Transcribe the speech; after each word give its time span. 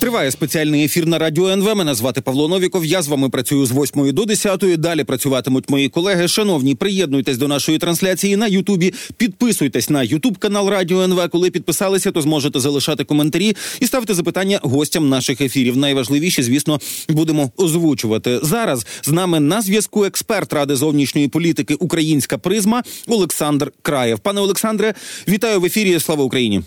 Триває 0.00 0.30
спеціальний 0.30 0.84
ефір 0.84 1.06
на 1.06 1.18
радіо 1.18 1.48
НВ. 1.48 1.76
Мене 1.76 1.94
звати 1.94 2.20
Павло 2.20 2.48
Новіков. 2.48 2.84
Я 2.84 3.02
з 3.02 3.08
вами 3.08 3.28
працюю 3.28 3.66
з 3.66 3.72
8 3.72 4.12
до 4.12 4.24
10. 4.24 4.64
Далі 4.78 5.04
працюватимуть 5.04 5.70
мої 5.70 5.88
колеги. 5.88 6.28
Шановні, 6.28 6.74
приєднуйтесь 6.74 7.38
до 7.38 7.48
нашої 7.48 7.78
трансляції 7.78 8.36
на 8.36 8.46
Ютубі. 8.46 8.94
Підписуйтесь 9.16 9.90
на 9.90 10.02
Ютуб 10.02 10.38
канал 10.38 10.68
Радіо 10.68 11.02
НВ. 11.02 11.28
Коли 11.28 11.50
підписалися, 11.50 12.10
то 12.10 12.20
зможете 12.20 12.60
залишати 12.60 13.04
коментарі 13.04 13.56
і 13.80 13.86
ставити 13.86 14.14
запитання 14.14 14.60
гостям 14.62 15.08
наших 15.08 15.40
ефірів. 15.40 15.76
Найважливіше, 15.76 16.42
звісно, 16.42 16.80
будемо 17.08 17.50
озвучувати 17.56 18.38
зараз. 18.42 18.86
З 19.02 19.08
нами 19.08 19.40
на 19.40 19.62
зв'язку 19.62 20.04
експерт 20.04 20.52
ради 20.52 20.76
зовнішньої 20.76 21.28
політики 21.28 21.74
Українська 21.74 22.38
призма 22.38 22.82
Олександр 23.08 23.72
Краєв. 23.82 24.18
Пане 24.18 24.40
Олександре, 24.40 24.94
вітаю 25.28 25.60
в 25.60 25.64
ефірі. 25.64 26.00
Слава 26.00 26.24
Україні. 26.24 26.62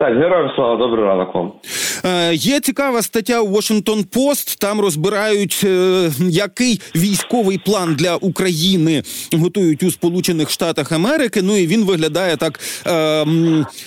Так, 0.00 0.14
героям 0.16 0.50
слава, 0.56 0.76
добрий 0.76 1.04
ранок 1.04 1.34
вам. 1.34 1.52
Е, 2.04 2.34
Є 2.34 2.60
цікава 2.60 3.02
стаття 3.02 3.40
у 3.40 3.56
Washington 3.56 4.06
Post, 4.06 4.58
Там 4.60 4.80
розбирають, 4.80 5.60
е, 5.64 6.10
який 6.18 6.80
військовий 6.96 7.58
план 7.58 7.94
для 7.94 8.16
України 8.16 9.02
готують 9.32 9.82
у 9.82 9.90
Сполучених 9.90 10.50
Штатах 10.50 10.92
Америки. 10.92 11.42
Ну 11.42 11.56
і 11.56 11.66
він 11.66 11.84
виглядає 11.84 12.36
так. 12.36 12.60
Е, 12.86 13.26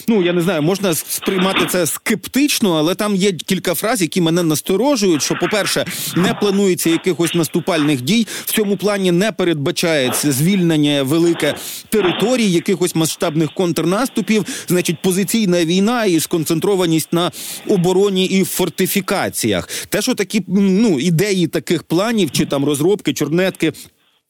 ну 0.08 0.24
я 0.24 0.34
не 0.34 0.42
знаю, 0.42 0.62
можна 0.62 0.94
сприймати 0.94 1.66
це 1.70 1.86
скептично, 1.86 2.74
але 2.74 2.96
там 2.96 3.16
є 3.16 3.32
кілька 3.32 3.74
фраз, 3.74 4.02
які 4.02 4.22
мене 4.22 4.44
насторожують. 4.44 5.22
Що, 5.22 5.36
по-перше, 5.36 5.86
не 6.16 6.34
планується 6.34 6.90
якихось 6.90 7.34
наступальних 7.34 8.02
дій. 8.02 8.28
В 8.46 8.52
цьому 8.52 8.78
плані 8.78 9.12
не 9.12 9.32
передбачається 9.32 10.32
звільнення 10.32 11.04
велике 11.04 11.56
територій, 11.90 12.52
якихось 12.52 12.96
масштабних 12.96 13.54
контрнаступів. 13.54 14.46
Значить, 14.68 15.02
позиційна 15.02 15.66
війна 15.66 16.03
і 16.06 16.20
сконцентрованість 16.20 17.14
на 17.14 17.32
обороні 17.68 18.26
і 18.26 18.44
фортифікаціях. 18.44 19.70
Те, 19.90 20.02
що 20.02 20.16
такі 20.16 20.44
ну 20.48 21.00
ідеї 21.00 21.48
таких 21.48 21.84
планів 21.84 22.32
чи 22.32 22.46
там 22.46 22.66
розробки, 22.66 23.14
чорнетки. 23.14 23.74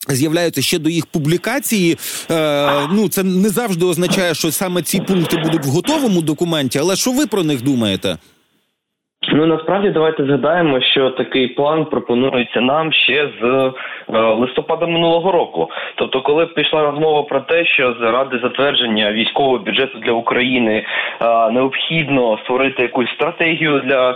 З'являються 0.09 0.61
ще 0.61 0.80
до 0.80 0.89
їх 0.89 1.06
публікації. 1.06 1.98
Е, 2.31 2.88
Ну 2.92 3.09
це 3.09 3.23
не 3.23 3.50
завжди 3.50 3.86
означає, 3.86 4.36
що 4.36 4.52
саме 4.52 4.81
ці 4.81 5.00
пункти 5.00 5.38
будуть 5.38 5.66
в 5.66 5.70
готовому 5.70 6.22
документі. 6.22 6.80
Але 6.80 6.95
що 6.95 7.11
ви 7.11 7.28
про 7.28 7.44
них 7.44 7.61
думаєте? 7.61 8.17
Ну 9.28 9.46
насправді 9.46 9.90
давайте 9.90 10.24
згадаємо, 10.24 10.82
що 10.82 11.10
такий 11.10 11.48
план 11.48 11.86
пропонується 11.86 12.62
нам 12.62 12.94
ще 12.94 13.30
з 13.42 13.46
е, 13.46 14.20
листопада 14.20 14.88
минулого 14.88 15.32
року. 15.32 15.70
Тобто, 15.96 16.22
коли 16.22 16.46
пішла 16.46 16.84
розмова 16.84 17.24
про 17.24 17.40
те, 17.40 17.66
що 17.66 17.96
заради 18.02 18.40
затвердження 18.40 19.12
військового 19.12 19.58
бюджету 19.58 20.00
для 20.00 20.12
України 20.12 20.86
е, 21.22 21.52
необхідно 21.52 22.38
створити 22.38 22.82
якусь 22.82 23.10
стратегію 23.10 23.80
для 23.80 24.12
е, 24.12 24.16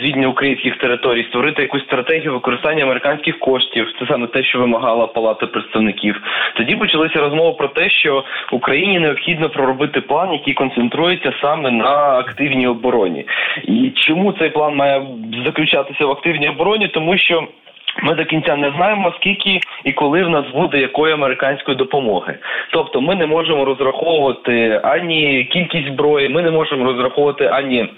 звільнення 0.00 0.28
українських 0.28 0.78
територій, 0.78 1.24
створити 1.24 1.62
якусь 1.62 1.84
стратегію 1.84 2.32
використання 2.32 2.84
американських 2.84 3.38
коштів, 3.38 3.86
це 4.00 4.06
саме 4.06 4.26
те, 4.26 4.44
що 4.44 4.58
вимагала 4.58 5.06
Палата 5.06 5.46
представників. 5.46 6.20
Тоді 6.56 6.76
почалися 6.76 7.20
розмови 7.20 7.52
про 7.58 7.68
те, 7.68 7.90
що 7.90 8.24
Україні 8.52 8.98
необхідно 8.98 9.48
проробити 9.48 10.00
план, 10.00 10.32
який 10.32 10.54
концентрується 10.54 11.32
саме 11.42 11.70
на 11.70 12.18
активній 12.18 12.66
обороні. 12.66 13.26
І 13.64 13.92
чому 13.94 14.32
цей 14.38 14.50
план 14.50 14.74
має 14.74 15.06
заключатися 15.44 16.06
в 16.06 16.10
активній 16.10 16.48
обороні, 16.48 16.88
тому 16.88 17.18
що. 17.18 17.48
Ми 18.02 18.14
до 18.14 18.24
кінця 18.24 18.56
не 18.56 18.72
знаємо, 18.76 19.12
скільки 19.16 19.60
і 19.84 19.92
коли 19.92 20.24
в 20.24 20.28
нас 20.28 20.44
буде 20.54 20.78
якої 20.78 21.14
американської 21.14 21.76
допомоги. 21.76 22.38
Тобто, 22.72 23.00
ми 23.00 23.14
не 23.14 23.26
можемо 23.26 23.64
розраховувати 23.64 24.80
ані 24.84 25.44
кількість 25.44 25.86
зброї, 25.86 26.28
ми 26.28 26.42
не 26.42 26.50
можемо 26.50 26.84
розраховувати 26.84 27.46
ані 27.46 27.88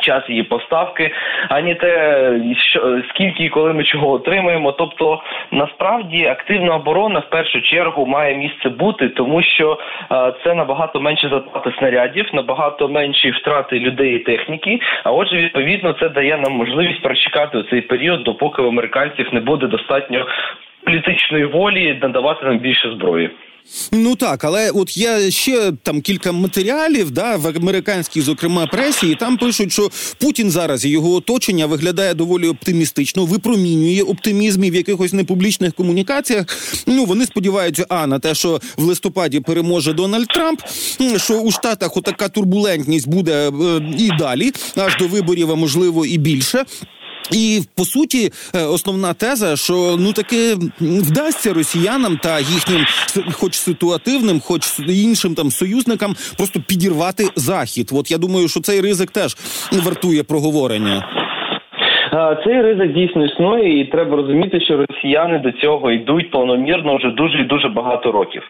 час 0.00 0.28
її 0.28 0.42
поставки, 0.42 1.10
ані 1.48 1.74
те, 1.74 2.40
що 2.58 3.02
скільки 3.08 3.44
і 3.44 3.48
коли 3.48 3.72
ми 3.72 3.84
чого 3.84 4.10
отримаємо. 4.10 4.72
Тобто, 4.72 5.22
насправді 5.50 6.26
активна 6.26 6.74
оборона 6.74 7.18
в 7.18 7.30
першу 7.30 7.60
чергу 7.60 8.06
має 8.06 8.36
місце 8.36 8.68
бути, 8.68 9.08
тому 9.08 9.42
що 9.42 9.78
е, 10.12 10.32
це 10.44 10.54
набагато 10.54 11.00
менше 11.00 11.28
затрати 11.28 11.72
снарядів, 11.78 12.26
набагато 12.32 12.88
менші 12.88 13.30
втрати 13.30 13.80
людей 13.80 14.16
і 14.16 14.18
техніки. 14.18 14.80
А 15.04 15.12
отже, 15.12 15.36
відповідно, 15.36 15.92
це 15.92 16.08
дає 16.08 16.36
нам 16.36 16.52
можливість 16.52 17.02
прочекати 17.02 17.62
цей 17.70 17.80
період, 17.80 18.22
допоки 18.22 18.62
в 18.62 18.66
американців 18.66 19.34
не 19.34 19.40
буде 19.40 19.66
достатньо 19.66 20.26
політичної 20.84 21.44
волі 21.44 21.98
надавати 22.02 22.44
нам 22.44 22.58
більше 22.58 22.92
зброї. 22.96 23.30
Ну 23.92 24.16
так, 24.16 24.44
але 24.44 24.70
от 24.70 24.96
є 24.96 25.30
ще 25.30 25.72
там 25.82 26.00
кілька 26.00 26.32
матеріалів, 26.32 27.10
да, 27.10 27.36
в 27.36 27.46
американській, 27.46 28.20
зокрема, 28.20 28.66
пресі, 28.66 29.10
і 29.10 29.14
там 29.14 29.36
пишуть, 29.36 29.72
що 29.72 29.88
Путін 30.20 30.50
зараз 30.50 30.84
і 30.84 30.88
його 30.90 31.14
оточення 31.14 31.66
виглядає 31.66 32.14
доволі 32.14 32.48
оптимістично, 32.48 33.24
випромінює 33.24 34.02
оптимізм 34.02 34.64
і 34.64 34.70
в 34.70 34.74
якихось 34.74 35.12
непублічних 35.12 35.74
комунікаціях. 35.74 36.46
Ну 36.86 37.04
вони 37.04 37.24
сподіваються, 37.26 37.86
а 37.88 38.06
на 38.06 38.18
те, 38.18 38.34
що 38.34 38.60
в 38.76 38.82
листопаді 38.82 39.40
переможе 39.40 39.92
Дональд 39.92 40.28
Трамп, 40.28 40.60
що 41.16 41.40
у 41.40 41.50
Штатах 41.50 41.96
отака 41.96 42.28
турбулентність 42.28 43.08
буде 43.08 43.48
е, 43.48 43.52
і 43.98 44.10
далі, 44.18 44.50
аж 44.76 44.96
до 44.96 45.06
виборів, 45.06 45.50
а 45.50 45.54
можливо, 45.54 46.06
і 46.06 46.18
більше. 46.18 46.64
І 47.30 47.62
по 47.74 47.84
суті, 47.84 48.32
е, 48.54 48.64
основна 48.64 49.14
теза, 49.14 49.56
що 49.56 49.96
ну 50.00 50.12
таки 50.12 50.58
вдасться 50.80 51.52
росіянам 51.52 52.18
та 52.22 52.40
їхнім, 52.40 52.86
хоч 53.32 53.54
ситуативним, 53.54 54.40
хоч 54.40 54.78
іншим 54.88 55.34
там 55.34 55.50
союзникам, 55.50 56.16
просто 56.36 56.60
підірвати 56.60 57.28
захід. 57.36 57.90
От 57.92 58.10
я 58.10 58.18
думаю, 58.18 58.48
що 58.48 58.60
цей 58.60 58.80
ризик 58.80 59.10
теж 59.10 59.36
вартує 59.72 60.22
проговорення. 60.22 61.08
Цей 62.44 62.62
ризик 62.62 62.92
дійсно 62.92 63.24
існує, 63.24 63.80
і 63.80 63.84
треба 63.84 64.16
розуміти, 64.16 64.60
що 64.60 64.76
росіяни 64.76 65.38
до 65.38 65.52
цього 65.52 65.90
йдуть 65.90 66.30
планомірно 66.30 66.96
вже 66.96 67.08
дуже 67.08 67.38
і 67.38 67.44
дуже 67.44 67.68
багато 67.68 68.12
років. 68.12 68.42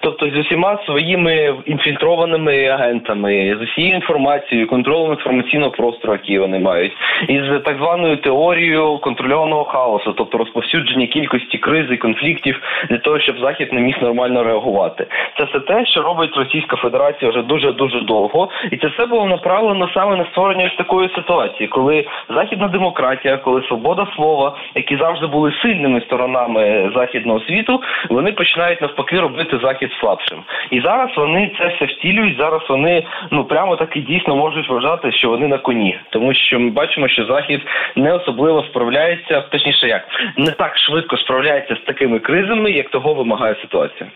Тобто, 0.00 0.30
з 0.30 0.38
усіма 0.38 0.78
своїми 0.86 1.54
інфільтрованими 1.66 2.66
агентами, 2.66 3.56
з 3.60 3.62
усією 3.62 3.94
інформацією, 3.94 4.66
контролем 4.66 5.12
інформаційного 5.12 5.70
простору, 5.70 6.12
який 6.12 6.38
вони 6.38 6.58
мають, 6.58 6.92
із 7.28 7.42
так 7.64 7.76
званою 7.76 8.16
теорією 8.16 8.98
контрольованого 8.98 9.64
хаосу, 9.64 10.12
тобто 10.12 10.38
розповсюдження 10.38 11.06
кількості 11.06 11.58
криз 11.58 11.86
і 11.90 11.96
конфліктів 11.96 12.60
для 12.90 12.98
того, 12.98 13.20
щоб 13.20 13.38
захід 13.38 13.72
не 13.72 13.80
міг 13.80 14.02
нормально 14.02 14.44
реагувати. 14.44 15.06
Це 15.38 15.44
все 15.44 15.60
те, 15.60 15.86
що 15.86 16.02
робить 16.02 16.36
Російська 16.36 16.76
Федерація 16.76 17.30
вже 17.30 17.42
дуже 17.42 17.72
дуже 17.72 18.00
довго, 18.00 18.48
і 18.70 18.76
це 18.76 18.86
все 18.86 19.06
було 19.06 19.26
направлено 19.26 19.90
саме 19.94 20.16
на 20.16 20.24
створення 20.24 20.72
такої 20.78 21.08
ситуації, 21.14 21.68
коли 21.68 22.04
західна 22.28 22.68
демократія 22.68 23.07
демократія, 23.08 23.36
коли 23.36 23.62
свобода 23.68 24.06
слова, 24.16 24.56
які 24.74 24.96
завжди 24.96 25.26
були 25.26 25.52
сильними 25.62 26.00
сторонами 26.00 26.92
західного 26.96 27.40
світу, 27.40 27.80
вони 28.10 28.32
починають 28.32 28.80
навпаки 28.80 29.20
робити 29.20 29.58
захід 29.62 29.90
слабшим. 30.00 30.38
І 30.70 30.80
зараз 30.80 31.10
вони 31.16 31.52
це 31.58 31.66
все 31.68 31.84
втілюють. 31.84 32.38
Зараз 32.38 32.62
вони 32.68 33.06
ну 33.30 33.44
прямо 33.44 33.76
таки 33.76 34.00
дійсно 34.00 34.36
можуть 34.36 34.68
вважати, 34.68 35.12
що 35.12 35.28
вони 35.28 35.48
на 35.48 35.58
коні, 35.58 35.98
тому 36.10 36.34
що 36.34 36.60
ми 36.60 36.70
бачимо, 36.70 37.08
що 37.08 37.24
захід 37.24 37.60
не 37.96 38.12
особливо 38.12 38.62
справляється, 38.70 39.40
точніше, 39.40 39.88
як 39.88 40.02
не 40.36 40.50
так 40.50 40.78
швидко 40.78 41.16
справляється 41.16 41.74
з 41.74 41.86
такими 41.86 42.18
кризами, 42.18 42.70
як 42.70 42.90
того 42.90 43.14
вимагає 43.14 43.56
ситуація. 43.62 44.10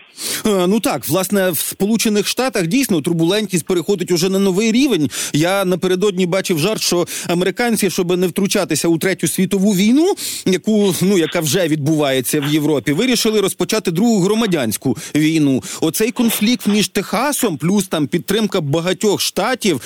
Е, 0.45 0.67
ну 0.67 0.79
так, 0.79 1.01
власне, 1.09 1.51
в 1.51 1.57
Сполучених 1.57 2.27
Штатах 2.27 2.67
дійсно 2.67 3.01
турбулентність 3.01 3.67
переходить 3.67 4.11
уже 4.11 4.29
на 4.29 4.39
новий 4.39 4.71
рівень. 4.71 5.09
Я 5.33 5.65
напередодні 5.65 6.25
бачив 6.25 6.59
жарт, 6.59 6.81
що 6.81 7.05
американці, 7.29 7.89
щоб 7.89 8.17
не 8.17 8.27
втручатися 8.27 8.82
втрутитися 8.83 8.87
у 8.87 8.97
третю 8.97 9.27
світову 9.27 9.73
війну, 9.73 10.13
яку 10.45 10.95
ну 11.01 11.17
яка 11.17 11.39
вже 11.39 11.67
відбувається 11.67 12.39
в 12.39 12.53
Європі, 12.53 12.91
вирішили 12.93 13.41
розпочати 13.41 13.91
другу 13.91 14.19
громадянську 14.19 14.97
війну. 15.15 15.63
Оцей 15.81 16.11
конфлікт 16.11 16.67
між 16.67 16.87
Техасом, 16.87 17.57
плюс 17.57 17.87
там 17.87 18.07
підтримка 18.07 18.61
багатьох 18.61 19.21
штатів, 19.21 19.81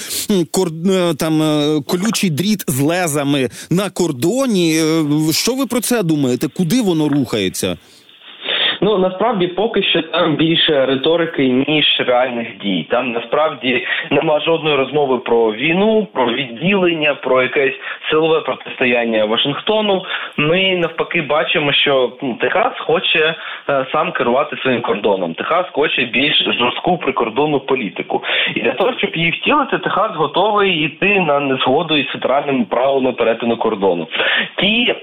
кор, 0.51 0.71
е, 0.89 1.13
там 1.13 1.41
е, 1.41 1.81
колючий 1.87 2.29
дріт 2.29 2.63
з 2.67 2.79
лезами 2.79 3.49
на 3.69 3.89
кордоні. 3.89 4.77
Е, 4.77 5.33
що 5.33 5.55
ви 5.55 5.65
про 5.65 5.81
це 5.81 6.03
думаєте? 6.03 6.47
Куди 6.47 6.81
воно 6.81 7.09
рухається? 7.09 7.77
Ну 8.81 8.97
насправді 8.97 9.47
поки 9.47 9.83
що 9.83 10.01
там 10.01 10.35
більше 10.35 10.85
риторики 10.85 11.47
ніж 11.67 11.85
реальних 12.07 12.57
дій. 12.57 12.87
Там 12.89 13.11
насправді 13.11 13.85
нема 14.11 14.39
жодної 14.39 14.75
розмови 14.75 15.17
про 15.17 15.53
війну, 15.53 16.07
про 16.13 16.33
відділення, 16.33 17.13
про 17.13 17.41
якесь 17.41 17.75
силове 18.09 18.41
протистояння 18.41 19.25
Вашингтону. 19.25 20.05
Ми 20.37 20.75
навпаки 20.75 21.21
бачимо, 21.21 21.73
що 21.73 22.11
ну, 22.21 22.33
Техас 22.41 22.73
хоче 22.79 23.35
е, 23.69 23.85
сам 23.91 24.11
керувати 24.11 24.57
своїм 24.57 24.81
кордоном. 24.81 25.33
Техас 25.33 25.65
хоче 25.71 26.01
більш 26.01 26.43
жорстку 26.59 26.97
прикордонну 26.97 27.59
політику, 27.59 28.23
і 28.55 28.59
для 28.59 28.71
того, 28.71 28.93
щоб 28.97 29.15
її 29.15 29.31
втілити, 29.31 29.77
Техас 29.77 30.11
готовий 30.15 30.83
йти 30.85 31.19
на 31.19 31.39
незгоду 31.39 31.97
із 31.97 32.07
федеральними 32.07 32.65
правилами 32.69 33.11
перетину 33.11 33.57
кордону. 33.57 34.07
Ті 34.55 34.95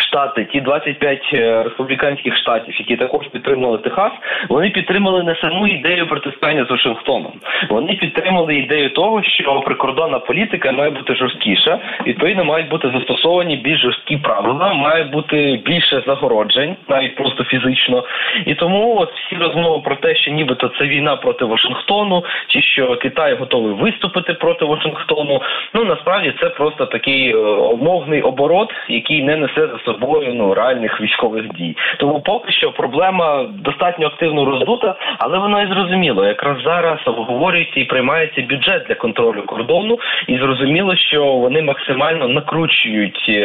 штати, 0.00 0.44
ті 0.52 0.60
25 0.60 1.30
е, 1.34 1.62
республіканських 1.62 2.36
штатів, 2.36 2.74
які 2.78 2.96
також 2.96 3.26
підтримали 3.28 3.78
Техас, 3.78 4.12
вони 4.48 4.70
підтримали 4.70 5.22
не 5.22 5.34
саму 5.34 5.66
ідею 5.66 6.06
протистояння 6.06 6.64
з 6.64 6.70
Вашингтоном. 6.70 7.32
Вони 7.68 7.94
підтримали 7.94 8.54
ідею 8.54 8.90
того, 8.90 9.22
що 9.22 9.60
прикордонна 9.60 10.18
політика 10.18 10.72
має 10.72 10.90
бути 10.90 11.14
жорсткіша. 11.14 11.78
Відповідно, 12.06 12.44
мають 12.44 12.68
бути 12.68 12.90
застосовані 12.94 13.56
більш 13.56 13.80
жорсткі 13.80 14.16
правила, 14.16 14.74
має 14.74 15.04
бути 15.04 15.60
більше 15.64 16.02
загороджень, 16.06 16.76
навіть 16.88 17.16
просто 17.16 17.44
фізично. 17.44 18.04
І 18.46 18.54
тому 18.54 18.96
от 18.98 19.12
всі 19.12 19.36
розмови 19.36 19.82
про 19.84 19.96
те, 19.96 20.14
що 20.16 20.30
нібито 20.30 20.70
це 20.78 20.84
війна 20.84 21.16
проти 21.16 21.44
Вашингтону, 21.44 22.24
чи 22.48 22.62
що 22.62 22.96
Китай 22.96 23.34
готовий 23.34 23.74
виступити 23.74 24.34
проти 24.34 24.64
Вашингтону. 24.64 25.42
Ну 25.74 25.84
насправді 25.84 26.34
це 26.40 26.48
просто 26.48 26.86
такий 26.86 27.30
е, 27.30 27.36
умовний 27.36 28.22
оборот, 28.22 28.70
який 28.88 29.22
не 29.22 29.36
несе 29.36 29.68
за 29.85 29.85
собою 29.86 30.34
ну 30.34 30.54
реальних 30.54 31.00
військових 31.00 31.44
дій. 31.58 31.76
Тому 31.98 32.20
поки 32.20 32.52
що 32.52 32.72
проблема 32.72 33.48
достатньо 33.64 34.06
активно 34.06 34.44
роздута, 34.44 34.96
але 35.18 35.38
вона 35.38 35.62
і 35.62 35.68
зрозуміло. 35.68 36.26
Якраз 36.26 36.56
зараз 36.64 36.98
обговорюється 37.06 37.80
і 37.80 37.84
приймається 37.84 38.40
бюджет 38.50 38.84
для 38.88 38.94
контролю 38.94 39.42
кордону, 39.46 39.98
і 40.28 40.38
зрозуміло, 40.38 40.96
що 40.96 41.24
вони 41.24 41.62
максимально 41.62 42.28
накручують 42.28 43.26
е, 43.28 43.42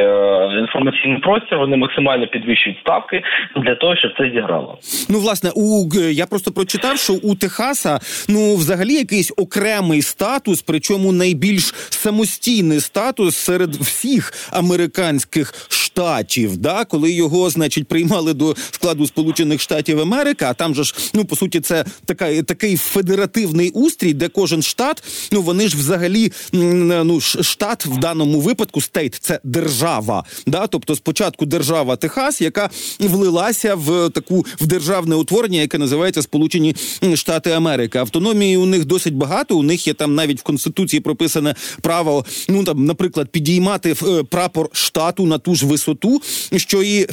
інформаційний 0.59 1.17
простір, 1.17 1.57
вони 1.57 1.77
максимально 1.77 2.27
підвищують 2.27 2.79
ставки 2.79 3.23
для 3.55 3.75
того, 3.75 3.95
щоб 3.95 4.11
це 4.17 4.29
зіграло. 4.29 4.77
Ну 5.09 5.19
власне, 5.19 5.49
у 5.55 5.89
я 6.11 6.25
просто 6.25 6.51
прочитав, 6.51 6.97
що 6.97 7.13
у 7.13 7.35
Техаса 7.35 7.99
ну 8.29 8.55
взагалі 8.55 8.93
якийсь 8.93 9.33
окремий 9.37 10.01
статус, 10.01 10.61
причому 10.61 11.11
найбільш 11.11 11.63
самостійний 11.89 12.79
статус 12.79 13.35
серед 13.35 13.69
всіх 13.75 14.33
американських 14.53 15.53
штатів, 15.69 16.20
да, 16.57 16.85
коли 16.85 17.11
його, 17.11 17.49
значить, 17.49 17.87
приймали 17.87 18.33
до 18.33 18.55
складу 18.71 19.07
Сполучених 19.07 19.61
Штатів 19.61 19.99
Америки, 19.99 20.45
а 20.45 20.53
там 20.53 20.75
же 20.75 20.83
ж, 20.83 20.95
ну 21.13 21.25
по 21.25 21.35
суті, 21.35 21.59
це 21.59 21.85
така 22.05 22.41
такий 22.43 22.77
федеративний 22.77 23.69
устрій, 23.69 24.13
де 24.13 24.27
кожен 24.27 24.61
штат, 24.61 25.03
ну 25.31 25.41
вони 25.41 25.67
ж 25.67 25.77
взагалі 25.77 26.31
ну 26.51 27.21
штат 27.21 27.85
в 27.85 27.97
даному 27.97 28.39
випадку 28.39 28.81
стейт 28.81 29.17
це 29.21 29.39
держава. 29.43 30.23
Да, 30.47 30.67
тобто 30.67 30.95
спочатку 30.95 31.45
держава 31.45 31.95
Техас, 31.95 32.41
яка 32.41 32.69
влилася 32.99 33.75
в 33.75 34.09
таку 34.09 34.45
в 34.61 34.67
державне 34.67 35.15
утворення, 35.15 35.61
яке 35.61 35.77
називається 35.77 36.21
Сполучені 36.21 36.75
Штати 37.15 37.51
Америки. 37.51 37.97
Автономії 37.97 38.57
у 38.57 38.65
них 38.65 38.85
досить 38.85 39.15
багато. 39.15 39.57
У 39.57 39.63
них 39.63 39.87
є 39.87 39.93
там 39.93 40.15
навіть 40.15 40.39
в 40.39 40.43
конституції 40.43 40.99
прописане 40.99 41.55
право, 41.81 42.25
ну 42.49 42.63
там, 42.63 42.85
наприклад, 42.85 43.29
підіймати 43.29 43.95
е, 44.03 44.23
прапор 44.23 44.69
штату 44.71 45.25
на 45.25 45.37
ту 45.37 45.55
ж 45.55 45.65
висоту, 45.65 46.10
що 46.57 46.81
і 46.81 47.05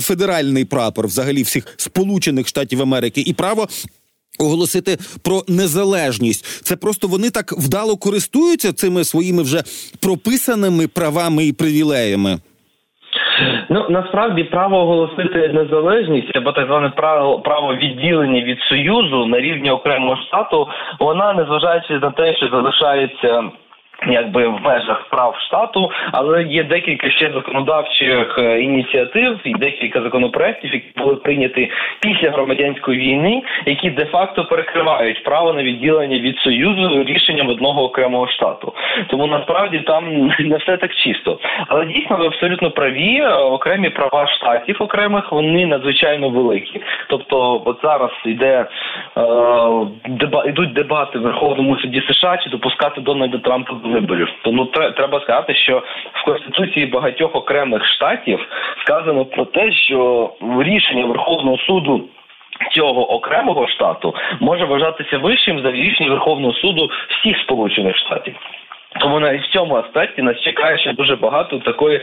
федеральний 0.00 0.64
прапор, 0.64 1.06
взагалі 1.06 1.42
всіх 1.42 1.74
сполучених 1.76 2.48
штатів 2.48 2.82
Америки, 2.82 3.22
і 3.26 3.32
право. 3.32 3.66
Оголосити 4.38 4.96
про 5.24 5.42
незалежність, 5.48 6.64
це 6.64 6.76
просто 6.76 7.08
вони 7.08 7.30
так 7.30 7.52
вдало 7.52 7.96
користуються 7.96 8.72
цими 8.72 9.04
своїми 9.04 9.42
вже 9.42 9.62
прописаними 10.02 10.88
правами 10.88 11.46
і 11.46 11.52
привілеями. 11.52 12.38
Ну 13.68 13.86
насправді 13.90 14.44
право 14.44 14.76
оголосити 14.76 15.48
незалежність 15.48 16.36
або 16.36 16.52
так 16.52 16.66
зване 16.66 16.88
право 16.88 17.38
право 17.40 17.74
відділення 17.74 18.42
від 18.42 18.58
союзу 18.60 19.26
на 19.26 19.40
рівні 19.40 19.70
окремого 19.70 20.16
штату, 20.16 20.68
вона 21.00 21.32
незважаючи 21.32 21.92
на 21.98 22.10
те, 22.10 22.36
що 22.36 22.48
залишається 22.48 23.50
якби 24.08 24.48
в 24.48 24.60
межах 24.60 25.08
прав 25.10 25.36
штату, 25.36 25.90
але 26.12 26.42
є 26.42 26.64
декілька 26.64 27.10
ще 27.10 27.32
законодавчих 27.32 28.38
е, 28.38 28.60
ініціатив 28.60 29.38
і 29.44 29.54
декілька 29.54 30.02
законопроектів, 30.02 30.74
які 30.74 30.86
були 30.96 31.16
прийняті 31.16 31.70
після 32.00 32.30
громадянської 32.30 32.98
війни, 32.98 33.42
які 33.66 33.90
де-факто 33.90 34.44
перекривають 34.44 35.24
право 35.24 35.52
на 35.52 35.62
відділення 35.62 36.18
від 36.18 36.38
союзу 36.38 37.04
рішенням 37.04 37.48
одного 37.48 37.84
окремого 37.84 38.28
штату. 38.28 38.72
Тому 39.06 39.26
насправді 39.26 39.78
там 39.78 40.26
не 40.38 40.56
все 40.56 40.76
так 40.76 40.94
чисто. 40.94 41.38
Але 41.68 41.86
дійсно 41.86 42.16
ви 42.16 42.26
абсолютно 42.26 42.70
праві. 42.70 43.22
Окремі 43.26 43.90
права 43.90 44.26
штатів 44.26 44.76
окремих 44.78 45.32
вони 45.32 45.66
надзвичайно 45.66 46.28
великі. 46.28 46.80
Тобто, 47.08 47.62
от 47.64 47.78
зараз 47.82 48.10
йде 48.24 48.54
е, 48.56 48.66
деба 50.08 50.44
йдуть 50.46 50.72
дебати 50.72 51.18
в 51.18 51.22
Верховному 51.22 51.76
суді 51.76 52.02
США 52.08 52.36
чи 52.36 52.50
допускати 52.50 53.00
Дональда 53.00 53.38
Трампа 53.38 53.74
виборів. 53.86 54.28
Тому 54.42 54.64
треба 54.66 55.20
сказати, 55.20 55.54
що 55.54 55.82
в 56.12 56.24
конституції 56.24 56.86
багатьох 56.86 57.34
окремих 57.34 57.84
штатів 57.86 58.38
сказано 58.84 59.24
про 59.24 59.44
те, 59.44 59.72
що 59.72 60.30
рішення 60.60 61.04
Верховного 61.04 61.58
суду. 61.58 62.04
Цього 62.72 63.10
окремого 63.10 63.68
штату 63.68 64.14
може 64.40 64.64
вважатися 64.64 65.18
вищим 65.18 65.60
за 65.60 65.70
рішення 65.70 66.10
Верховного 66.10 66.54
суду 66.54 66.90
всіх 67.08 67.38
Сполучених 67.38 67.96
Штатів. 67.96 68.34
Тому 69.00 69.20
навіть 69.20 69.42
в 69.42 69.52
цьому 69.52 69.76
аспекті 69.76 70.22
нас 70.22 70.40
чекає 70.40 70.78
ще 70.78 70.92
дуже 70.92 71.16
багато 71.16 71.58
такої 71.58 72.00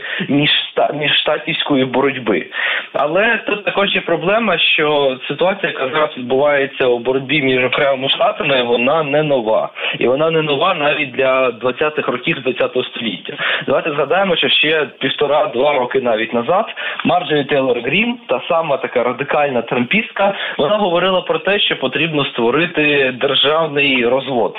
міжштатівської 0.94 1.84
боротьби. 1.84 2.46
Але 2.92 3.36
тут 3.46 3.64
також 3.64 3.94
є 3.94 4.00
проблема, 4.00 4.58
що 4.58 5.16
ситуація, 5.28 5.72
яка 5.72 5.88
зараз 5.88 6.10
відбувається 6.16 6.86
у 6.86 6.98
боротьбі 6.98 7.42
між 7.42 7.64
окремими 7.64 8.08
штатами, 8.08 8.62
вона 8.62 9.02
не 9.02 9.22
нова, 9.22 9.68
і 9.98 10.08
вона 10.08 10.30
не 10.30 10.42
нова 10.42 10.74
навіть 10.74 11.12
для 11.12 11.48
20-х 11.50 12.12
років 12.12 12.36
20-го 12.46 12.84
століття. 12.84 13.34
Давайте 13.66 13.90
згадаємо, 13.90 14.36
що 14.36 14.48
ще 14.48 14.86
півтора-два 14.98 15.72
роки 15.72 16.00
навіть 16.00 16.34
назад 16.34 16.66
Марджорі 17.04 17.44
Тейлор 17.44 17.80
Грім, 17.80 18.18
та 18.28 18.40
сама 18.48 18.76
така 18.76 19.02
радикальна 19.02 19.62
трампістка, 19.62 20.34
вона 20.58 20.76
говорила 20.76 21.20
про 21.20 21.38
те, 21.38 21.60
що 21.60 21.76
потрібно 21.76 22.24
створити 22.24 23.14
державний 23.20 24.06
розвод. 24.06 24.56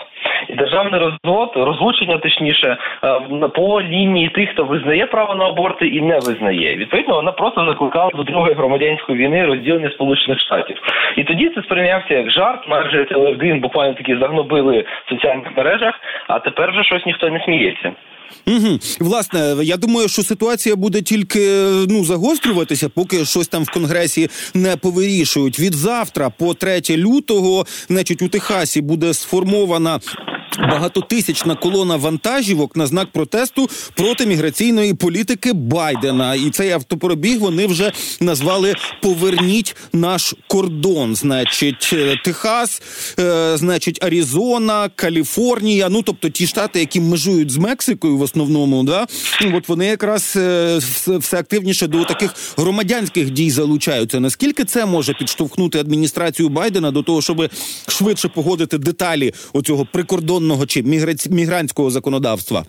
І 0.49 0.53
державний 0.53 0.99
розвод 0.99 1.51
розлучення 1.55 2.17
точніше 2.25 2.77
е, 3.03 3.47
по 3.55 3.81
лінії 3.81 4.29
тих, 4.29 4.49
хто 4.49 4.63
визнає 4.63 5.05
право 5.05 5.35
на 5.35 5.45
аборти 5.45 5.87
і 5.87 6.01
не 6.01 6.19
визнає. 6.19 6.75
Відповідно, 6.75 7.15
вона 7.15 7.31
просто 7.31 7.65
закликала 7.65 8.11
до 8.15 8.23
другої 8.23 8.53
громадянської 8.53 9.17
війни 9.17 9.45
розділення 9.45 9.89
Сполучених 9.89 10.39
Штатів. 10.39 10.77
І 11.17 11.23
тоді 11.23 11.51
це 11.55 11.61
сприйнявся 11.61 12.13
як 12.13 12.31
жарт. 12.31 12.67
Майже 12.67 13.05
Телергрін 13.05 13.59
буквально 13.59 13.93
таки 13.93 14.17
загнобили 14.17 14.85
в 15.05 15.09
соціальних 15.09 15.57
мережах, 15.57 15.93
а 16.27 16.39
тепер 16.39 16.71
вже 16.71 16.83
щось 16.83 17.05
ніхто 17.05 17.29
не 17.29 17.43
сміється. 17.45 17.91
Угу. 18.47 18.79
Власне, 18.99 19.55
я 19.63 19.77
думаю, 19.77 20.07
що 20.07 20.21
ситуація 20.21 20.75
буде 20.75 21.01
тільки 21.01 21.39
ну 21.89 22.03
загострюватися, 22.03 22.89
поки 22.89 23.25
щось 23.25 23.47
там 23.47 23.63
в 23.63 23.69
конгресі 23.69 24.29
не 24.53 24.77
повирішують. 24.77 25.59
Від 25.59 25.73
завтра, 25.73 26.29
по 26.29 26.53
3 26.53 26.81
лютого, 26.89 27.65
значить, 27.87 28.21
у 28.21 28.27
Техасі 28.27 28.81
буде 28.81 29.13
сформована 29.13 29.99
багатотисячна 30.59 31.55
колона 31.55 31.95
вантажівок 31.95 32.75
на 32.75 32.87
знак 32.87 33.07
протесту 33.11 33.69
проти 33.95 34.25
міграційної 34.25 34.93
політики 34.93 35.53
Байдена. 35.53 36.35
І 36.35 36.49
цей 36.49 36.71
автопробіг 36.71 37.39
вони 37.39 37.67
вже 37.67 37.91
назвали 38.19 38.75
Поверніть 39.01 39.75
наш 39.93 40.35
кордон. 40.47 41.15
Значить, 41.15 41.89
е, 41.93 42.21
Техас, 42.23 42.81
е, 43.19 43.57
значить, 43.57 44.03
Аризона, 44.03 44.89
Каліфорнія. 44.95 45.89
Ну 45.89 46.01
тобто 46.01 46.29
ті 46.29 46.47
штати, 46.47 46.79
які 46.79 46.99
межують 46.99 47.51
з 47.51 47.57
Мексикою, 47.57 48.17
в 48.17 48.21
основному, 48.21 48.83
да 48.83 49.05
от 49.53 49.69
вони 49.69 49.85
якраз 49.85 50.33
е, 50.35 50.79
все 51.07 51.37
активніше 51.37 51.87
до 51.87 52.03
таких 52.03 52.35
громадянських 52.57 53.29
дій 53.29 53.51
залучаються. 53.51 54.19
Наскільки 54.19 54.65
це 54.65 54.85
може 54.85 55.13
підштовхнути 55.13 55.79
адміністрацію 55.79 56.49
Байдена 56.49 56.91
до 56.91 57.03
того, 57.03 57.21
щоб 57.21 57.49
швидше 57.87 58.27
погодити 58.27 58.77
деталі 58.77 59.33
оцього 59.53 59.87
прикордонного 59.93 60.44
закордонного 60.45 60.65
чи 60.65 60.83
мігрантського 61.31 61.89
законодавства? 61.89 62.63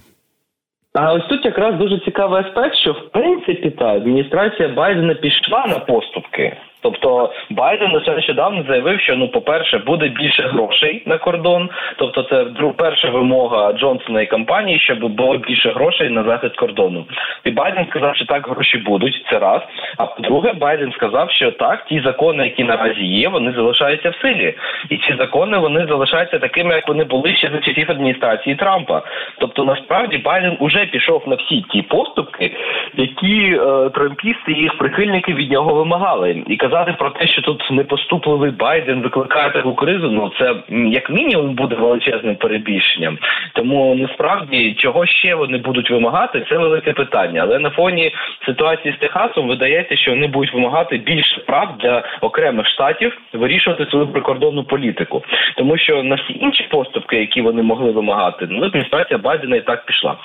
А 0.95 1.13
ось 1.13 1.27
тут 1.29 1.45
якраз 1.45 1.75
дуже 1.79 1.99
цікавий 2.05 2.43
аспект, 2.43 2.77
що 2.77 2.93
в 2.93 3.13
принципі 3.13 3.71
та 3.71 3.85
адміністрація 3.85 4.69
Байдена 4.69 5.15
пішла 5.15 5.67
на 5.67 5.79
поступки. 5.79 6.57
Тобто 6.83 7.33
Байден 7.51 7.93
лише 7.93 8.11
нещодавно 8.11 8.65
заявив, 8.69 9.01
що 9.01 9.17
ну, 9.17 9.29
по-перше, 9.29 9.79
буде 9.79 10.09
більше 10.09 10.43
грошей 10.43 11.03
на 11.07 11.19
кордон. 11.19 11.71
Тобто, 11.97 12.23
це 12.23 12.47
перша 12.77 13.11
вимога 13.11 13.73
Джонсона 13.73 14.23
і 14.23 14.27
компанії, 14.27 14.79
щоб 14.79 14.99
було 14.99 15.37
більше 15.39 15.71
грошей 15.71 16.11
на 16.11 16.23
захист 16.23 16.57
кордону. 16.57 17.05
І 17.45 17.51
Байден 17.51 17.87
сказав, 17.91 18.17
що 18.17 18.27
так 18.27 18.49
гроші 18.49 18.79
будуть. 18.79 19.25
Це 19.31 19.39
раз. 19.39 19.63
А 19.97 20.07
по-друге, 20.07 20.53
Байден 20.53 20.93
сказав, 20.93 21.31
що 21.31 21.51
так, 21.51 21.85
ті 21.85 22.01
закони, 22.01 22.45
які 22.45 22.65
наразі 22.65 23.05
є, 23.05 23.29
вони 23.29 23.53
залишаються 23.53 24.11
в 24.11 24.15
силі, 24.23 24.55
і 24.91 24.97
ці 24.97 25.15
закони 25.19 25.59
вони 25.59 25.87
залишаються 25.87 26.39
такими, 26.39 26.75
як 26.75 26.89
вони 26.89 27.05
були 27.05 27.37
ще 27.37 27.51
за 27.51 27.59
часів 27.59 27.91
адміністрації 27.91 28.57
Трампа. 28.57 29.03
Тобто, 29.39 29.65
насправді 29.65 30.19
Байден 30.19 30.57
уже 30.61 30.87
пішов 30.87 31.23
на 31.27 31.35
всі 31.35 31.65
ті 31.73 31.83
поступки, 31.83 32.53
які 32.95 33.59
е, 33.61 33.91
трампісти 33.91 34.53
і 34.53 34.61
їх 34.61 34.79
прихильники 34.79 35.35
від 35.35 35.51
нього 35.51 35.75
вимагали, 35.75 36.43
і 36.47 36.57
казати 36.69 36.95
про 36.99 37.11
те, 37.11 37.27
що 37.27 37.43
тут 37.43 37.71
непоступливий 37.71 38.51
Байден 38.51 39.03
викликає 39.03 39.51
таку 39.51 39.75
кризу. 39.75 40.11
Ну 40.11 40.33
це 40.39 40.55
як 40.91 41.11
мінімум 41.11 41.55
буде 41.55 41.75
величезним 41.75 42.37
перебільшенням. 42.37 43.19
Тому 43.53 43.95
насправді 43.95 44.75
чого 44.79 45.07
ще 45.07 45.35
вони 45.35 45.59
будуть 45.59 45.91
вимагати, 45.91 46.47
це 46.51 46.59
велике 46.59 46.93
питання. 46.93 47.41
Але 47.43 47.59
на 47.59 47.71
фоні 47.71 48.13
ситуації 48.47 48.95
з 48.95 49.01
Техасом 49.01 49.49
видається, 49.49 49.97
що 49.97 50.11
вони 50.11 50.27
будуть 50.27 50.55
вимагати 50.55 50.97
більше 50.99 51.41
прав 51.41 51.79
для 51.79 52.03
окремих 52.21 52.67
штатів 52.67 53.19
вирішувати 53.33 53.87
свою 53.87 54.07
прикордонну 54.07 54.65
політику, 54.65 55.23
тому 55.57 55.79
що 55.79 56.03
на 56.03 56.15
всі 56.15 56.39
інші 56.41 56.67
поступки, 56.71 57.17
які 57.17 57.41
вони 57.41 57.63
могли 57.63 57.91
вимагати, 57.91 58.47
ну 58.51 58.65
адміністрація 58.65 59.19
Байдена 59.19 59.57
і 59.57 59.61
так 59.61 59.87
пішла. 59.87 60.17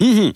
Угу. 0.00 0.32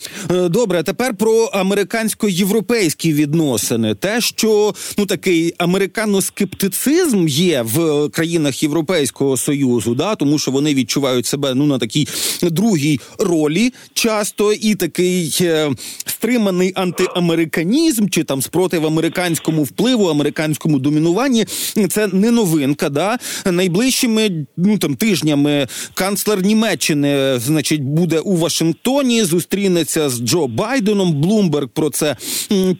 Добре, 0.48 0.82
тепер 0.82 1.14
про 1.14 1.50
американсько-європейські 1.52 3.12
відносини. 3.12 3.94
Те, 3.94 4.20
що 4.20 4.74
ну 4.98 5.06
такий 5.06 5.54
американоскептицизм 5.58 7.28
є 7.28 7.62
в 7.62 8.08
країнах 8.08 8.62
Європейського 8.62 9.36
союзу, 9.36 9.94
да, 9.94 10.14
тому 10.14 10.38
що 10.38 10.50
вони 10.50 10.74
відчувають 10.74 11.26
себе 11.26 11.54
ну 11.54 11.66
на 11.66 11.78
такій 11.78 12.08
другій 12.42 13.00
ролі, 13.18 13.72
часто 13.94 14.52
і 14.52 14.74
такий 14.74 15.38
е, 15.40 15.70
стриманий 16.06 16.72
антиамериканізм 16.74 18.08
чи 18.08 18.24
там 18.24 18.42
спротив 18.42 18.86
американському 18.86 19.62
впливу, 19.62 20.06
американському 20.06 20.78
домінуванні. 20.78 21.44
Це 21.90 22.06
не 22.06 22.30
новинка. 22.30 22.88
Да, 22.88 23.18
найближчими 23.46 24.46
ну 24.56 24.78
там 24.78 24.96
тижнями 24.96 25.68
канцлер 25.94 26.42
Німеччини, 26.42 27.38
значить, 27.38 27.82
буде 27.82 28.18
у 28.18 28.36
Вашингтоні. 28.36 29.24
Зустріч 29.24 29.49
зустрінеться 29.50 30.08
з 30.08 30.22
Джо 30.26 30.46
Байденом. 30.46 31.20
Блумберг 31.20 31.68
про 31.68 31.90
це 31.90 32.16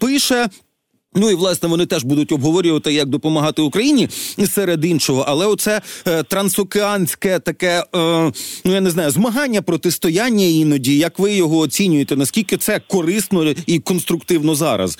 пише. 0.00 0.46
Ну 1.14 1.30
і 1.30 1.34
власне 1.34 1.68
вони 1.68 1.86
теж 1.86 2.04
будуть 2.04 2.32
обговорювати, 2.32 2.92
як 2.92 3.08
допомагати 3.08 3.62
Україні 3.62 4.06
серед 4.46 4.84
іншого. 4.84 5.24
Але 5.28 5.46
оце 5.46 5.80
е, 6.06 6.22
трансокеанське 6.22 7.38
таке, 7.38 7.78
е, 7.78 7.82
ну 8.64 8.72
я 8.72 8.80
не 8.80 8.90
знаю, 8.90 9.10
змагання 9.10 9.62
протистояння 9.62 10.44
іноді. 10.44 10.98
Як 10.98 11.18
ви 11.18 11.32
його 11.32 11.58
оцінюєте? 11.58 12.16
Наскільки 12.16 12.56
це 12.56 12.80
корисно 12.88 13.44
і 13.66 13.78
конструктивно 13.78 14.54
зараз? 14.54 14.98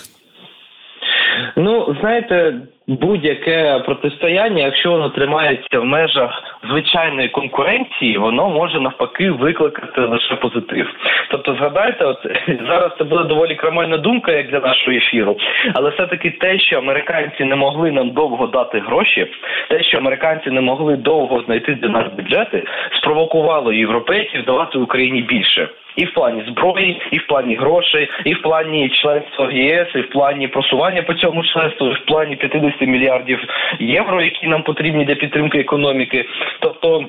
Ну 1.56 1.96
знаєте 2.00 2.62
будь-яке 2.90 3.82
протистояння, 3.86 4.64
якщо 4.64 4.90
воно 4.90 5.08
тримається 5.08 5.80
в 5.80 5.84
межах 5.84 6.42
звичайної 6.68 7.28
конкуренції, 7.28 8.18
воно 8.18 8.48
може 8.48 8.80
навпаки 8.80 9.30
викликати 9.30 10.00
лише 10.00 10.34
позитив. 10.34 10.86
Тобто, 11.30 11.54
згадайте, 11.54 12.04
от 12.04 12.18
зараз 12.68 12.92
це 12.98 13.04
буде 13.04 13.24
доволі 13.24 13.54
крамольна 13.54 13.96
думка, 13.96 14.32
як 14.32 14.50
для 14.50 14.60
нашого 14.60 14.96
ефіру, 14.96 15.36
але 15.74 15.90
все 15.90 16.06
таки 16.06 16.30
те, 16.30 16.58
що 16.58 16.78
американці 16.78 17.44
не 17.44 17.56
могли 17.56 17.92
нам 17.92 18.10
довго 18.10 18.46
дати 18.46 18.78
гроші, 18.78 19.26
те, 19.68 19.82
що 19.82 19.98
американці 19.98 20.50
не 20.50 20.60
могли 20.60 20.96
довго 20.96 21.42
знайти 21.42 21.74
для 21.74 21.88
нас 21.88 22.04
бюджети, 22.16 22.64
спровокувало 22.96 23.72
європейців 23.72 24.44
давати 24.44 24.78
Україні 24.78 25.22
більше. 25.22 25.68
І 25.96 26.04
в 26.04 26.14
плані 26.14 26.44
зброї, 26.48 27.00
і 27.10 27.18
в 27.18 27.26
плані 27.26 27.54
грошей, 27.54 28.08
і 28.24 28.34
в 28.34 28.42
плані 28.42 28.88
членства 28.88 29.46
в 29.46 29.52
ЄС, 29.52 29.88
і 29.94 30.00
в 30.00 30.10
плані 30.10 30.48
просування 30.48 31.02
по 31.02 31.14
цьому 31.14 31.44
членству, 31.44 31.86
і 31.86 31.94
в 31.94 32.04
плані 32.06 32.36
50 32.36 32.79
мільярдів 32.86 33.38
євро, 33.78 34.22
які 34.22 34.46
нам 34.46 34.62
потрібні 34.62 35.04
для 35.04 35.14
підтримки 35.14 35.58
економіки. 35.58 36.24
Тобто. 36.60 37.04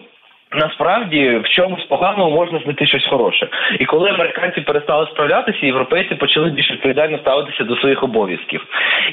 Насправді 0.53 1.41
в 1.43 1.49
чомусь 1.49 1.83
поганому 1.83 2.35
можна 2.35 2.59
знайти 2.59 2.87
щось 2.87 3.07
хороше, 3.07 3.47
і 3.79 3.85
коли 3.85 4.09
американці 4.09 4.61
перестали 4.61 5.05
справлятися, 5.05 5.65
європейці 5.65 6.15
почали 6.15 6.49
більш 6.49 6.71
відповідально 6.71 7.17
ставитися 7.17 7.63
до 7.63 7.75
своїх 7.75 8.03
обов'язків. 8.03 8.65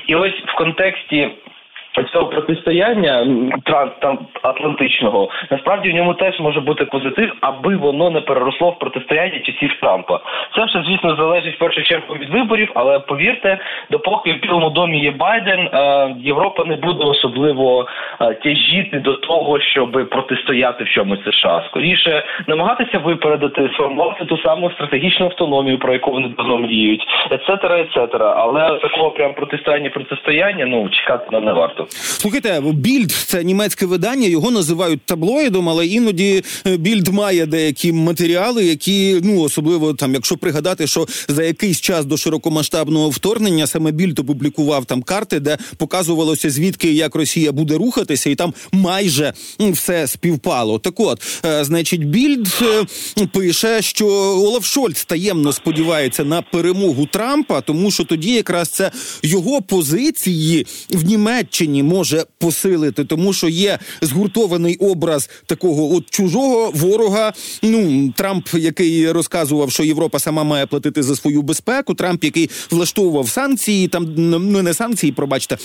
І 0.06 0.14
ось 0.14 0.42
в 0.46 0.54
контексті 0.54 1.28
цього 2.04 2.26
протистояння 2.26 3.26
трансатлантичного 3.64 5.28
насправді 5.50 5.90
в 5.90 5.94
ньому 5.94 6.14
теж 6.14 6.40
може 6.40 6.60
бути 6.60 6.84
позитив, 6.84 7.32
аби 7.40 7.76
воно 7.76 8.10
не 8.10 8.20
переросло 8.20 8.70
в 8.70 8.78
протистояння 8.78 9.38
часів 9.38 9.76
Трампа. 9.80 10.20
Це 10.56 10.64
все, 10.64 10.82
звісно, 10.86 11.16
залежить 11.16 11.54
в 11.54 11.58
першу 11.58 11.82
чергу 11.82 12.14
від 12.14 12.30
виборів, 12.30 12.72
але 12.74 12.98
повірте, 12.98 13.58
допоки 13.90 14.32
в 14.32 14.40
Білому 14.40 14.70
домі 14.70 15.00
є 15.00 15.10
Байден, 15.10 15.60
е, 15.60 16.14
Європа 16.18 16.64
не 16.64 16.76
буде 16.76 17.04
особливо 17.04 17.86
е, 18.20 18.34
тяжіти 18.34 18.98
до 18.98 19.14
того, 19.14 19.60
щоб 19.60 20.08
протистояти 20.10 20.84
в 20.84 20.88
чомусь 20.88 21.24
США. 21.24 21.64
Скоріше 21.70 22.24
намагатися 22.46 22.98
випередити 22.98 23.70
сформувати 23.74 24.24
ту 24.24 24.38
саму 24.38 24.70
стратегічну 24.70 25.26
автономію, 25.26 25.78
про 25.78 25.92
яку 25.92 26.10
вони 26.10 26.28
давно 26.28 26.58
мріють, 26.58 27.06
ецетера, 27.32 27.80
ецетера. 27.80 28.34
Але 28.36 28.78
такого 28.78 29.10
прям 29.10 29.34
протистояння 29.34 29.90
протистояння 29.90 30.66
ну 30.66 30.88
чекати 30.88 31.26
нам 31.32 31.44
не 31.44 31.52
варто. 31.52 31.86
Слухайте, 32.18 32.62
більд 32.74 33.12
це 33.26 33.44
німецьке 33.44 33.86
видання, 33.86 34.28
його 34.28 34.50
називають 34.50 35.00
таблоїдом, 35.04 35.68
але 35.68 35.86
іноді 35.86 36.44
е, 36.66 36.76
більд 36.76 37.08
має 37.08 37.46
деякі 37.46 37.92
матеріали, 37.92 38.64
які 38.64 39.20
ну 39.22 39.40
особливо 39.40 39.94
там, 39.94 40.14
якщо 40.14 40.36
пригадати, 40.36 40.86
що 40.86 41.06
за 41.28 41.44
якийсь 41.44 41.80
час 41.80 42.04
до 42.04 42.16
широкомасштабного 42.16 43.10
вторгнення 43.10 43.66
саме 43.66 43.92
більд 43.92 44.18
опублікував 44.18 44.84
там 44.84 45.02
карти, 45.02 45.40
де 45.40 45.58
показувалося 45.76 46.50
звідки 46.50 46.92
як 46.92 47.14
Росія 47.14 47.52
буде 47.52 47.74
рухатися, 47.74 48.30
і 48.30 48.34
там 48.34 48.54
майже 48.72 49.32
все 49.58 50.06
співпало. 50.06 50.78
Так, 50.78 51.00
от 51.00 51.22
е, 51.44 51.64
значить, 51.64 52.08
більд 52.08 52.58
е, 52.62 52.86
пише, 53.32 53.82
що 53.82 54.06
Олаф 54.08 54.64
Шольц 54.64 55.04
таємно 55.04 55.52
сподівається 55.52 56.24
на 56.24 56.42
перемогу 56.42 57.06
Трампа, 57.06 57.60
тому 57.60 57.90
що 57.90 58.04
тоді 58.04 58.30
якраз 58.32 58.68
це 58.68 58.90
його 59.22 59.62
позиції 59.62 60.66
в 60.90 61.04
Німеччині. 61.04 61.67
Україні 61.68 61.82
може 61.82 62.24
посилити, 62.38 63.04
тому 63.04 63.32
що 63.32 63.48
є 63.48 63.78
згуртований 64.02 64.76
образ 64.76 65.30
такого 65.46 65.94
от 65.94 66.10
чужого 66.10 66.70
ворога. 66.74 67.32
Ну 67.62 68.12
Трамп, 68.16 68.48
який 68.54 69.12
розказував, 69.12 69.70
що 69.70 69.84
Європа 69.84 70.18
сама 70.18 70.44
має 70.44 70.66
платити 70.66 71.02
за 71.02 71.16
свою 71.16 71.42
безпеку. 71.42 71.94
Трамп, 71.94 72.24
який 72.24 72.50
влаштовував 72.70 73.28
санкції, 73.28 73.88
там 73.88 74.14
ну 74.16 74.62
не 74.62 74.74
санкції, 74.74 75.12
пробачте. 75.12 75.58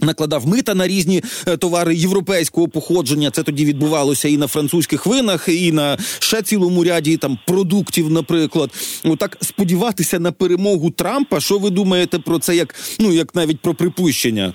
Накладав 0.00 0.46
мита 0.46 0.74
на 0.74 0.88
різні 0.88 1.22
е, 1.46 1.56
товари 1.56 1.94
європейського 1.94 2.68
походження. 2.68 3.30
Це 3.30 3.42
тоді 3.42 3.64
відбувалося 3.64 4.28
і 4.28 4.36
на 4.36 4.46
французьких 4.46 5.06
винах, 5.06 5.48
і 5.48 5.72
на 5.72 5.98
ще 6.18 6.42
цілому 6.42 6.84
ряді 6.84 7.16
там 7.16 7.38
продуктів. 7.46 8.10
Наприклад, 8.10 8.70
отак 9.04 9.36
сподіватися 9.40 10.18
на 10.18 10.32
перемогу 10.32 10.90
Трампа. 10.90 11.40
Що 11.40 11.58
ви 11.58 11.70
думаєте 11.70 12.18
про 12.18 12.38
це? 12.38 12.56
Як 12.56 12.74
ну 12.98 13.12
як 13.12 13.34
навіть 13.34 13.60
про 13.60 13.74
припущення? 13.74 14.54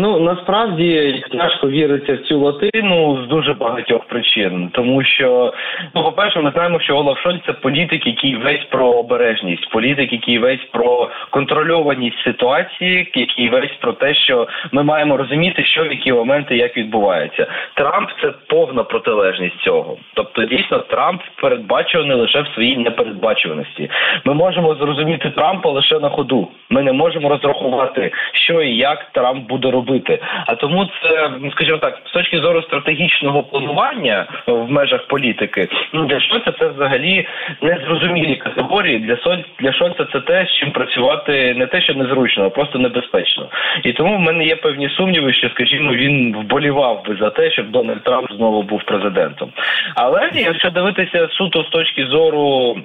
Ну 0.00 0.20
насправді 0.20 1.22
тяжко 1.32 1.68
віриться 1.68 2.14
в 2.14 2.18
цю 2.18 2.40
латину 2.40 3.24
з 3.24 3.28
дуже 3.28 3.54
багатьох 3.54 4.04
причин, 4.04 4.70
тому 4.72 5.04
що 5.04 5.52
ну, 5.94 6.02
по 6.02 6.12
перше, 6.12 6.40
ми 6.40 6.50
знаємо, 6.50 6.80
що 6.80 6.96
Олаф 6.96 7.18
Шольц– 7.18 7.40
це 7.46 7.52
політик, 7.52 8.06
який 8.06 8.36
весь 8.36 8.64
про 8.70 8.86
обережність, 8.86 9.70
політик, 9.70 10.12
який 10.12 10.38
весь 10.38 10.64
про 10.72 11.08
контрольованість 11.30 12.18
ситуації, 12.24 13.10
який 13.14 13.48
весь 13.48 13.76
про 13.80 13.92
те, 13.92 14.14
що 14.14 14.48
ми 14.72 14.82
маємо 14.82 15.16
розуміти, 15.16 15.64
що 15.64 15.84
в 15.84 15.92
які 15.92 16.12
моменти 16.12 16.56
як 16.56 16.76
відбувається. 16.76 17.46
Трамп 17.74 18.10
це 18.22 18.32
повна 18.48 18.84
протилежність 18.84 19.60
цього. 19.64 19.96
Тобто, 20.14 20.44
дійсно, 20.44 20.78
Трамп 20.78 21.22
передбачуваний 21.42 22.16
лише 22.16 22.40
в 22.40 22.48
своїй 22.54 22.76
непередбачуваності. 22.76 23.90
Ми 24.24 24.34
можемо 24.34 24.74
зрозуміти 24.74 25.30
Трампа 25.30 25.70
лише 25.70 25.98
на 25.98 26.08
ходу. 26.08 26.48
Ми 26.70 26.82
не 26.82 26.92
можемо 26.92 27.28
розрахувати, 27.28 28.12
що 28.32 28.62
і 28.62 28.76
як 28.76 29.10
Трамп 29.12 29.48
буде 29.48 29.70
робити 29.70 29.89
робити. 29.90 30.18
А 30.46 30.54
тому 30.54 30.88
це, 31.02 31.30
скажімо 31.52 31.78
так, 31.78 31.98
з 32.06 32.12
точки 32.12 32.38
зору 32.38 32.62
стратегічного 32.62 33.42
планування 33.42 34.26
в 34.46 34.70
межах 34.70 35.06
політики, 35.06 35.68
ну 35.92 36.06
для 36.06 36.20
Шольца 36.20 36.52
це 36.58 36.68
взагалі 36.68 37.26
незрозумілі 37.62 38.36
категорії. 38.36 38.98
Для 38.98 39.16
Соль 39.16 39.38
для 39.58 39.72
Шольца 39.72 40.06
це 40.12 40.20
те, 40.20 40.46
з 40.46 40.60
чим 40.60 40.70
працювати 40.70 41.54
не 41.54 41.66
те, 41.66 41.80
що 41.80 41.94
незручно, 41.94 42.44
а 42.44 42.50
просто 42.50 42.78
небезпечно. 42.78 43.48
І 43.84 43.92
тому 43.92 44.16
в 44.16 44.20
мене 44.20 44.44
є 44.44 44.56
певні 44.56 44.88
сумніви, 44.88 45.32
що, 45.32 45.48
скажімо, 45.48 45.92
він 45.92 46.36
вболівав 46.36 47.04
би 47.04 47.16
за 47.20 47.30
те, 47.30 47.50
щоб 47.50 47.70
Дональд 47.70 48.04
Трамп 48.04 48.32
знову 48.32 48.62
був 48.62 48.82
президентом. 48.82 49.52
Але 49.94 50.30
якщо 50.34 50.70
дивитися 50.70 51.28
суто 51.32 51.62
з 51.62 51.68
точки 51.68 52.06
зору 52.06 52.76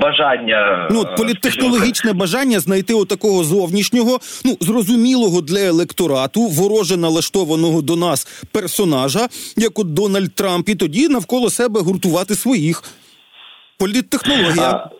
Бажання 0.00 0.88
ну 0.90 1.04
політтехнологічне 1.16 2.12
бажання 2.12 2.60
знайти 2.60 2.94
отакого 2.94 3.44
зовнішнього, 3.44 4.20
ну 4.44 4.56
зрозумілого 4.60 5.40
для 5.40 5.60
електорату, 5.60 6.40
вороже 6.40 6.96
налаштованого 6.96 7.82
до 7.82 7.96
нас 7.96 8.44
персонажа, 8.52 9.28
як 9.56 9.78
от 9.78 9.92
Дональд 9.94 10.34
Трамп, 10.34 10.68
і 10.68 10.74
тоді 10.74 11.08
навколо 11.08 11.50
себе 11.50 11.80
гуртувати 11.80 12.34
своїх 12.34 12.82
політтехнологія. 13.78 14.90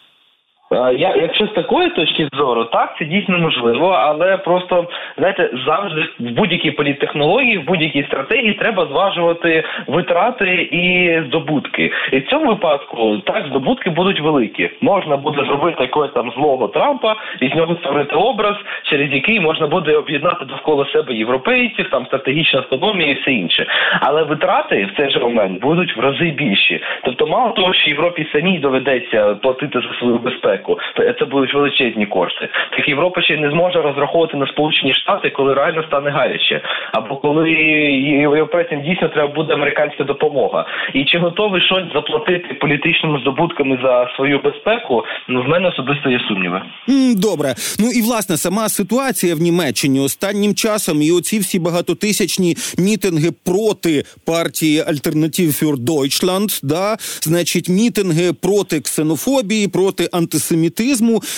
Я, 0.74 1.14
якщо 1.16 1.46
з 1.46 1.50
такої 1.50 1.90
точки 1.90 2.28
зору, 2.32 2.64
так 2.64 2.96
це 2.98 3.04
дійсно 3.04 3.38
можливо, 3.38 3.88
але 3.88 4.36
просто 4.36 4.86
знаєте, 5.18 5.50
завжди 5.66 6.02
в 6.20 6.30
будь-якій 6.30 6.70
політтехнології, 6.70 7.58
в 7.58 7.64
будь-якій 7.64 8.02
стратегії 8.02 8.52
треба 8.52 8.86
зважувати 8.86 9.64
витрати 9.86 10.68
і 10.72 11.14
здобутки. 11.26 11.92
І 12.12 12.18
в 12.18 12.26
цьому 12.26 12.46
випадку 12.46 13.18
так 13.18 13.46
здобутки 13.46 13.90
будуть 13.90 14.20
великі. 14.20 14.70
Можна 14.80 15.16
буде 15.16 15.44
зробити 15.44 15.82
якогось 15.82 16.12
там 16.12 16.32
злого 16.36 16.68
Трампа 16.68 17.16
і 17.40 17.48
з 17.48 17.54
нього 17.54 17.76
створити 17.76 18.16
образ, 18.16 18.56
через 18.82 19.12
який 19.12 19.40
можна 19.40 19.66
буде 19.66 19.96
об'єднати 19.96 20.44
довкола 20.44 20.86
себе 20.92 21.14
європейців, 21.14 21.90
там 21.90 22.06
стратегічна 22.06 22.58
автономія 22.58 23.10
і 23.10 23.14
все 23.14 23.32
інше. 23.32 23.66
Але 24.00 24.22
витрати 24.22 24.84
в 24.84 24.96
цей 24.96 25.10
же 25.10 25.18
момент 25.18 25.60
будуть 25.60 25.96
в 25.96 26.00
рази 26.00 26.30
більші. 26.30 26.80
Тобто, 27.04 27.26
мало 27.26 27.50
того, 27.50 27.74
що 27.74 27.90
Європі 27.90 28.26
самій 28.32 28.58
доведеться 28.58 29.34
платити 29.34 29.80
за 29.80 29.98
свою 29.98 30.18
безпеку, 30.18 30.63
то 30.96 31.12
це 31.18 31.24
будуть 31.24 31.54
величезні 31.54 32.06
кошти. 32.06 32.48
Так 32.76 32.88
Європа 32.88 33.22
ще 33.22 33.36
не 33.36 33.50
зможе 33.50 33.82
розраховувати 33.82 34.36
на 34.36 34.46
Сполучені 34.46 34.94
Штати, 34.94 35.30
коли 35.30 35.54
реально 35.54 35.82
стане 35.82 36.10
гаряче, 36.10 36.60
або 36.92 37.16
коли 37.16 37.50
європейцям 37.50 38.82
дійсно 38.82 39.08
треба 39.08 39.28
буде 39.34 39.54
американська 39.54 40.04
допомога. 40.04 40.66
І 40.94 41.04
чи 41.04 41.18
готовий 41.18 41.62
щось 41.62 41.92
заплатити 41.94 42.54
політичними 42.54 43.20
здобутками 43.20 43.78
за 43.82 44.10
свою 44.16 44.40
безпеку? 44.44 45.04
Ну 45.28 45.42
в 45.42 45.48
мене 45.48 45.68
особисто 45.68 46.10
є 46.10 46.20
сумніви. 46.28 46.62
Добре, 47.16 47.54
ну 47.80 47.86
і 47.98 48.02
власне 48.02 48.36
сама 48.36 48.68
ситуація 48.68 49.34
в 49.34 49.38
Німеччині 49.38 50.00
останнім 50.00 50.54
часом 50.54 51.02
і 51.02 51.12
оці 51.12 51.38
всі 51.38 51.58
багатотисячні 51.58 52.54
мітинги 52.78 53.30
проти 53.44 54.04
партії 54.26 54.80
Альтернатив 54.88 55.48
für 55.48 55.76
Deutschland, 55.76 56.60
да, 56.62 56.96
значить, 57.22 57.68
мітинги 57.68 58.32
проти 58.32 58.80
ксенофобії, 58.80 59.68
проти 59.68 60.08
антисемітизму. 60.12 60.53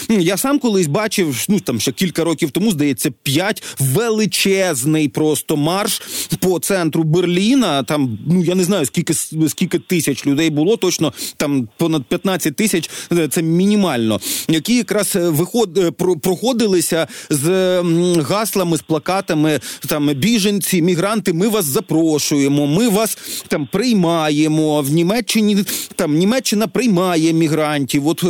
Я 0.08 0.36
сам 0.36 0.58
колись 0.58 0.86
бачив, 0.86 1.44
ну 1.48 1.60
там 1.60 1.80
ще 1.80 1.92
кілька 1.92 2.24
років 2.24 2.50
тому, 2.50 2.70
здається, 2.70 3.10
п'ять 3.22 3.62
величезний 3.80 5.08
просто 5.08 5.56
марш 5.56 6.02
по 6.40 6.58
центру 6.58 7.02
Берліна. 7.02 7.82
Там 7.82 8.18
ну 8.26 8.44
я 8.44 8.54
не 8.54 8.64
знаю 8.64 8.86
скільки 8.86 9.14
скільки 9.48 9.78
тисяч 9.78 10.26
людей 10.26 10.50
було. 10.50 10.76
Точно 10.76 11.12
там 11.36 11.68
понад 11.76 12.04
15 12.04 12.56
тисяч. 12.56 12.90
Е, 13.12 13.28
це 13.28 13.42
мінімально, 13.42 14.20
які 14.48 14.76
якраз 14.76 15.16
е, 15.16 15.28
виход 15.28 15.78
е, 15.78 15.90
проходилися 16.22 17.06
з 17.30 17.82
гаслами, 18.20 18.76
з 18.76 18.82
плакатами 18.82 19.60
там 19.88 20.14
біженці, 20.14 20.82
мігранти. 20.82 21.32
Ми 21.32 21.48
вас 21.48 21.64
запрошуємо. 21.64 22.66
Ми 22.66 22.88
вас 22.88 23.18
там 23.48 23.68
приймаємо 23.72 24.82
в 24.82 24.90
Німеччині. 24.90 25.56
Там 25.96 26.14
Німеччина 26.14 26.66
приймає 26.66 27.32
мігрантів. 27.32 28.08
От 28.08 28.24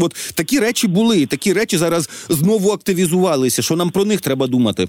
от 0.00 0.14
такі 0.34 0.60
речі 0.60 0.88
були. 0.88 1.26
Такі 1.26 1.52
речі 1.52 1.78
зараз 1.78 2.08
знову 2.28 2.70
активізувалися. 2.70 3.62
Що 3.62 3.76
нам 3.76 3.90
про 3.90 4.04
них 4.04 4.20
треба 4.20 4.46
думати? 4.46 4.88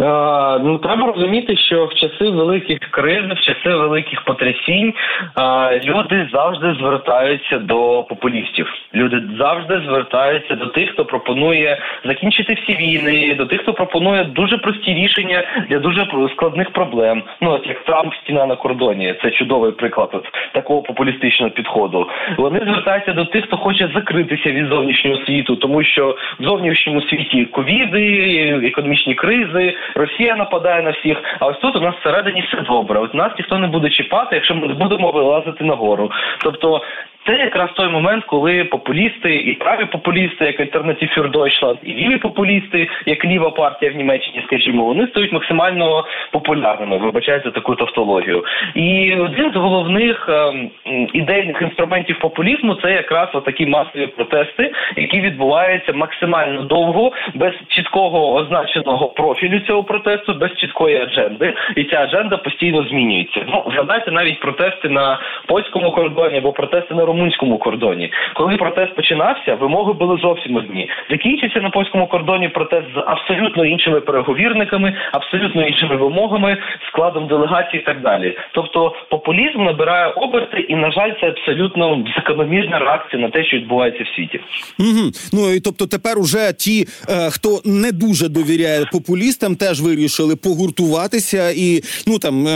Е, 0.00 0.58
ну 0.58 0.78
треба 0.78 1.12
розуміти, 1.12 1.56
що 1.56 1.86
в 1.86 1.94
часи 1.94 2.30
великих 2.30 2.78
криз, 2.78 3.24
в 3.32 3.40
часи 3.40 3.76
великих 3.76 4.24
потрясінь 4.24 4.94
е, 5.38 5.80
люди 5.84 6.28
завжди 6.32 6.74
звертаються 6.74 7.58
до 7.58 8.06
популістів. 8.08 8.66
Люди 8.94 9.22
завжди 9.38 9.80
звертаються 9.86 10.54
до 10.54 10.66
тих, 10.66 10.90
хто 10.90 11.04
пропонує 11.04 11.78
закінчити 12.04 12.54
всі 12.54 12.74
війни, 12.74 13.34
до 13.34 13.46
тих, 13.46 13.60
хто 13.60 13.72
пропонує 13.72 14.24
дуже 14.24 14.58
прості 14.58 14.94
рішення 14.94 15.42
для 15.68 15.78
дуже 15.78 16.06
складних 16.32 16.70
проблем. 16.70 17.22
Ну 17.40 17.50
от 17.50 17.66
як 17.66 17.84
Трамп 17.84 18.14
стіна 18.14 18.46
на 18.46 18.56
кордоні, 18.56 19.14
це 19.22 19.30
чудовий 19.30 19.72
приклад 19.72 20.10
от 20.12 20.24
такого 20.52 20.82
популістичного 20.82 21.50
підходу. 21.50 22.06
Вони 22.36 22.60
звертаються 22.60 23.12
до 23.12 23.24
тих, 23.24 23.44
хто 23.44 23.56
хоче 23.56 23.90
закритися 23.94 24.50
від 24.50 24.66
зовнішнього 24.66 25.16
світу, 25.26 25.56
тому 25.56 25.84
що 25.84 26.16
в 26.40 26.44
зовнішньому 26.44 27.02
світі 27.02 27.44
ковіди, 27.44 28.60
економічні 28.64 29.14
кризи. 29.14 29.74
Росія 29.94 30.36
нападає 30.36 30.82
на 30.82 30.90
всіх. 30.90 31.18
А 31.40 31.46
ось 31.46 31.58
тут 31.58 31.76
у 31.76 31.80
нас 31.80 31.94
всередині 31.96 32.40
все 32.40 32.60
добре. 32.60 33.00
От 33.00 33.14
нас 33.14 33.32
ніхто 33.38 33.58
не 33.58 33.66
буде 33.66 33.90
чіпати, 33.90 34.34
якщо 34.36 34.54
ми 34.54 34.68
не 34.68 34.74
будемо 34.74 35.10
вилазити 35.10 35.64
нагору. 35.64 36.10
Тобто 36.42 36.82
це 37.28 37.36
якраз 37.36 37.70
той 37.74 37.88
момент, 37.88 38.24
коли 38.24 38.64
популісти 38.64 39.34
і 39.34 39.54
праві 39.54 39.84
популісти, 39.84 40.44
як 40.44 40.60
Альтернатив 40.60 41.08
Deutschland, 41.08 41.76
і 41.82 41.94
ліві 41.94 42.16
популісти, 42.16 42.88
як 43.06 43.24
ліва 43.24 43.50
партія 43.50 43.92
в 43.92 43.94
Німеччині, 43.94 44.42
скажімо, 44.46 44.84
вони 44.84 45.06
стають 45.06 45.32
максимально 45.32 46.04
популярними. 46.32 46.96
Вибачайте 46.96 47.50
таку 47.50 47.74
тавтологію. 47.74 48.44
І 48.74 49.14
один 49.14 49.52
з 49.52 49.56
головних 49.56 50.28
ем, 50.28 50.70
ідейних 51.12 51.62
інструментів 51.62 52.18
популізму 52.18 52.74
це 52.74 52.92
якраз 52.92 53.28
такі 53.44 53.66
масові 53.66 54.06
протести, 54.06 54.72
які 54.96 55.20
відбуваються 55.20 55.92
максимально 55.92 56.62
довго, 56.62 57.12
без 57.34 57.52
чіткого 57.68 58.34
означеного 58.34 59.08
профілю 59.08 59.60
цього 59.60 59.84
протесту, 59.84 60.34
без 60.34 60.50
чіткої 60.56 60.96
адженди, 60.96 61.54
і 61.76 61.84
ця 61.84 61.96
адженда 62.02 62.36
постійно 62.36 62.82
змінюється. 62.82 63.40
Ну 63.48 63.64
згадайте 63.74 64.10
навіть 64.10 64.40
протести 64.40 64.88
на 64.88 65.18
польському 65.46 65.90
кордоні 65.90 66.38
або 66.38 66.52
протести 66.52 66.94
на 66.94 67.04
румунському 67.04 67.17
кордоні. 67.58 68.12
Коли 68.34 68.56
протест 68.56 68.94
починався, 68.94 69.54
вимоги 69.54 69.92
були 69.92 70.18
зовсім 70.22 70.56
одні. 70.56 70.90
Закінчиться 71.10 71.60
на 71.60 71.70
польському 71.70 72.06
кордоні 72.06 72.48
протест 72.48 72.86
з 72.94 72.98
абсолютно 73.06 73.64
іншими 73.64 74.00
переговірниками, 74.00 74.94
абсолютно 75.12 75.66
іншими 75.66 75.96
вимогами, 75.96 76.56
складом 76.88 77.26
делегації 77.26 77.82
і 77.82 77.84
так 77.86 78.02
далі. 78.02 78.36
Тобто 78.52 78.94
популізм 79.10 79.64
набирає 79.64 80.12
оберти, 80.12 80.60
і 80.60 80.74
на 80.76 80.90
жаль, 80.90 81.12
це 81.20 81.26
абсолютно 81.26 82.04
закономірна 82.16 82.78
реакція 82.78 83.22
на 83.22 83.30
те, 83.30 83.44
що 83.44 83.56
відбувається 83.56 84.04
в 84.04 84.16
світі. 84.16 84.40
Угу. 84.78 85.10
Ну 85.32 85.54
і 85.56 85.60
тобто, 85.60 85.86
тепер 85.86 86.18
уже 86.18 86.52
ті, 86.58 86.86
е, 87.08 87.30
хто 87.30 87.48
не 87.64 87.92
дуже 87.92 88.28
довіряє 88.28 88.84
популістам, 88.92 89.56
теж 89.56 89.80
вирішили 89.80 90.36
погуртуватися 90.36 91.50
і 91.56 91.80
ну 92.06 92.18
там 92.18 92.46
е, 92.46 92.50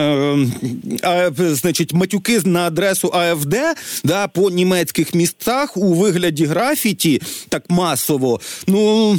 е, 1.04 1.30
значить 1.30 1.92
матюки 1.92 2.38
на 2.46 2.60
адресу 2.66 3.08
АФД 3.08 3.54
да 4.04 4.28
по 4.28 4.41
німецьких 4.50 5.14
містах 5.14 5.76
у 5.76 5.94
вигляді 5.94 6.44
графіті 6.44 7.22
так 7.48 7.70
масово. 7.70 8.40
Ну 8.66 9.16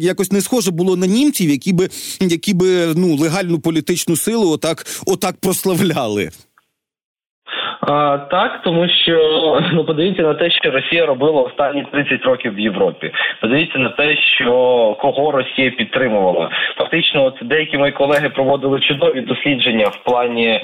якось 0.00 0.32
не 0.32 0.40
схоже 0.40 0.70
було 0.70 0.96
на 0.96 1.06
німців, 1.06 1.50
які 1.50 1.72
би 1.72 1.90
які 2.20 2.54
би 2.54 2.94
ну 2.94 3.16
легальну 3.16 3.58
політичну 3.58 4.16
силу 4.16 4.50
отак, 4.50 4.86
отак 5.06 5.36
прославляли. 5.36 6.30
А, 7.80 8.18
Так, 8.18 8.60
тому 8.62 8.88
що 8.88 9.16
ну 9.72 9.84
подивіться 9.84 10.22
на 10.22 10.34
те, 10.34 10.50
що 10.50 10.70
Росія 10.70 11.06
робила 11.06 11.42
останні 11.42 11.84
30 11.92 12.24
років 12.24 12.54
в 12.54 12.58
Європі. 12.58 13.12
Подивіться 13.40 13.78
на 13.78 13.88
те, 13.88 14.16
що 14.16 14.52
кого 15.00 15.30
Росія 15.30 15.70
підтримувала. 15.70 16.50
Фактично, 16.76 17.24
от 17.24 17.38
деякі 17.42 17.78
мої 17.78 17.92
колеги 17.92 18.28
проводили 18.28 18.80
чудові 18.80 19.20
дослідження 19.20 19.86
в 19.86 19.96
плані 19.96 20.60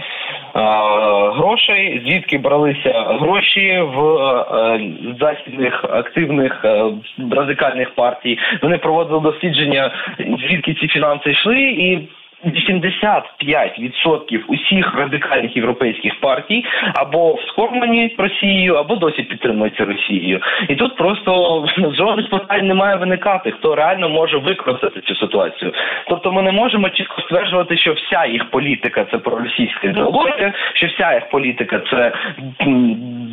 а, 0.53 1.31
грошей, 1.31 2.03
звідки 2.07 2.39
бралися 2.39 3.17
гроші 3.21 3.81
в 3.95 4.01
а, 4.01 4.81
західних 5.21 5.85
активних 5.85 6.65
а, 6.65 6.91
радикальних 7.31 7.95
партій. 7.95 8.39
Вони 8.63 8.79
проводили 8.79 9.21
дослідження, 9.21 9.91
звідки 10.19 10.75
ці 10.75 10.89
фінанси 10.89 11.31
йшли 11.31 11.61
і. 11.61 12.09
85% 12.47 14.41
усіх 14.49 14.95
радикальних 14.95 15.57
європейських 15.57 16.21
партій 16.21 16.65
або 16.95 17.39
скормлені 17.49 18.15
Росією, 18.19 18.75
або 18.75 18.97
досі 18.97 19.23
підтримуються 19.23 19.85
Росією, 19.85 20.41
і 20.69 20.75
тут 20.75 20.97
просто 20.97 21.65
жодних 21.99 22.31
питань 22.31 22.67
не 22.67 22.75
має 22.75 22.97
виникати, 22.97 23.51
хто 23.51 23.75
реально 23.75 24.09
може 24.09 24.39
використати 24.39 25.01
цю 25.01 25.17
ситуацію. 25.17 25.73
Тобто, 26.09 26.33
ми 26.33 26.43
не 26.43 26.53
можемо 26.53 26.91
чітко 26.91 27.23
стверджувати, 27.23 27.77
що 27.77 27.93
вся 27.93 28.27
їх 28.27 28.51
політика 28.51 29.07
це 29.11 29.19
проросійська 29.19 29.89
ідеологія, 29.89 30.53
що 30.75 30.87
вся 30.87 31.15
їх 31.15 31.29
політика 31.29 31.83
це 31.91 32.13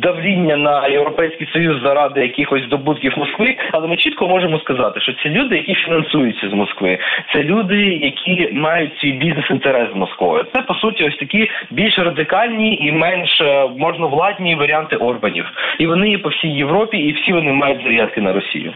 давління 0.02 0.56
на 0.56 0.86
європейський 0.88 1.48
союз 1.52 1.82
заради 1.82 2.20
якихось 2.20 2.62
здобутків 2.62 3.18
Москви, 3.18 3.56
але 3.72 3.88
ми 3.88 3.96
чітко 3.96 4.28
можемо 4.28 4.58
сказати, 4.58 5.00
що 5.00 5.12
ці 5.12 5.28
люди, 5.28 5.56
які 5.56 5.74
фінансуються 5.74 6.48
з 6.48 6.52
Москви, 6.52 6.98
це 7.32 7.42
люди, 7.42 7.76
які 7.82 8.48
мають 8.52 8.98
свій 9.04 9.12
бізнес-інтерес 9.12 9.92
з 9.92 9.96
Москвою. 9.96 10.44
Це 10.54 10.62
по 10.62 10.74
суті 10.74 11.04
ось 11.04 11.18
такі 11.18 11.48
більш 11.70 11.98
радикальні 11.98 12.76
і 12.76 12.92
менш 12.92 13.40
е, 13.40 13.68
можновладні 13.78 14.54
варіанти 14.54 14.96
Орбанів, 14.96 15.44
і 15.78 15.86
вони 15.86 16.10
є 16.10 16.18
по 16.18 16.28
всій 16.28 16.48
Європі, 16.48 16.96
і 16.96 17.12
всі 17.12 17.32
вони 17.32 17.52
мають 17.52 17.82
зарядки 17.82 18.20
на 18.20 18.32
Росію. 18.32 18.72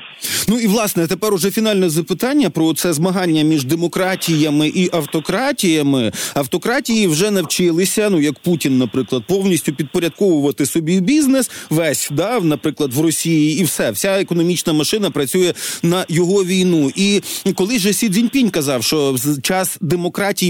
Ну 0.48 0.58
і 0.58 0.66
власне 0.66 1.06
тепер 1.06 1.34
уже 1.34 1.50
фінальне 1.50 1.88
запитання 1.88 2.50
про 2.50 2.72
це 2.72 2.92
змагання 2.92 3.42
між 3.42 3.64
демократіями 3.64 4.68
і 4.68 4.88
автократіями. 4.92 6.10
Автократії 6.36 7.06
вже 7.06 7.30
навчилися, 7.30 8.08
ну 8.10 8.20
як 8.20 8.34
Путін, 8.38 8.78
наприклад, 8.78 9.22
повністю 9.28 9.72
підпорядковувати 9.72 10.66
собі 10.66 11.00
бізнес, 11.00 11.66
весь 11.70 12.10
да, 12.10 12.40
наприклад, 12.40 12.92
в 12.92 13.02
Росії, 13.02 13.60
і 13.60 13.64
все, 13.64 13.90
вся 13.90 14.20
економічна 14.20 14.72
машина 14.72 15.10
працює 15.10 15.52
на 15.82 16.04
його 16.08 16.44
війну. 16.44 16.90
І 16.96 17.20
коли 17.54 17.78
же 17.78 17.92
Сі 17.92 18.08
Цзіньпінь 18.08 18.50
казав, 18.50 18.82
що 18.82 19.14
час 19.42 19.78
демократії 19.80 20.07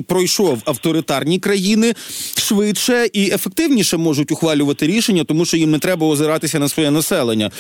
пройшов 0.09 0.63
авторитарні 0.67 1.39
країни 1.39 1.93
швидше 2.39 3.07
і 3.13 3.31
ефективніше 3.35 3.97
можуть 3.97 4.33
ухвалювати 4.33 4.87
рішення, 4.87 5.25
тому 5.25 5.45
що 5.45 5.57
їм 5.57 5.71
не 5.71 5.79
треба 5.79 6.07
озиратися 6.07 6.59
на 6.59 6.69
своє 6.69 6.91
населення. 6.91 7.51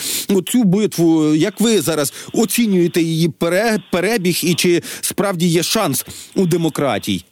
Цю 0.46 0.64
битву, 0.64 1.34
як 1.34 1.60
ви 1.60 1.70
зараз 1.70 2.30
оцінюєте 2.34 3.00
її 3.00 3.28
перебіг, 3.90 4.40
і 4.44 4.54
чи 4.54 4.80
справді 4.82 5.46
є 5.46 5.62
шанс 5.62 6.06
у 6.36 6.46
демократії? 6.46 7.24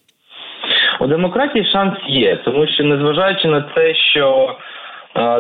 У 1.01 1.07
демократії 1.07 1.65
шанс 1.73 1.95
є, 2.09 2.43
тому 2.45 2.67
що 2.67 2.85
незважаючи 2.85 3.49
на 3.49 3.61
те, 3.61 3.95
що 3.95 4.57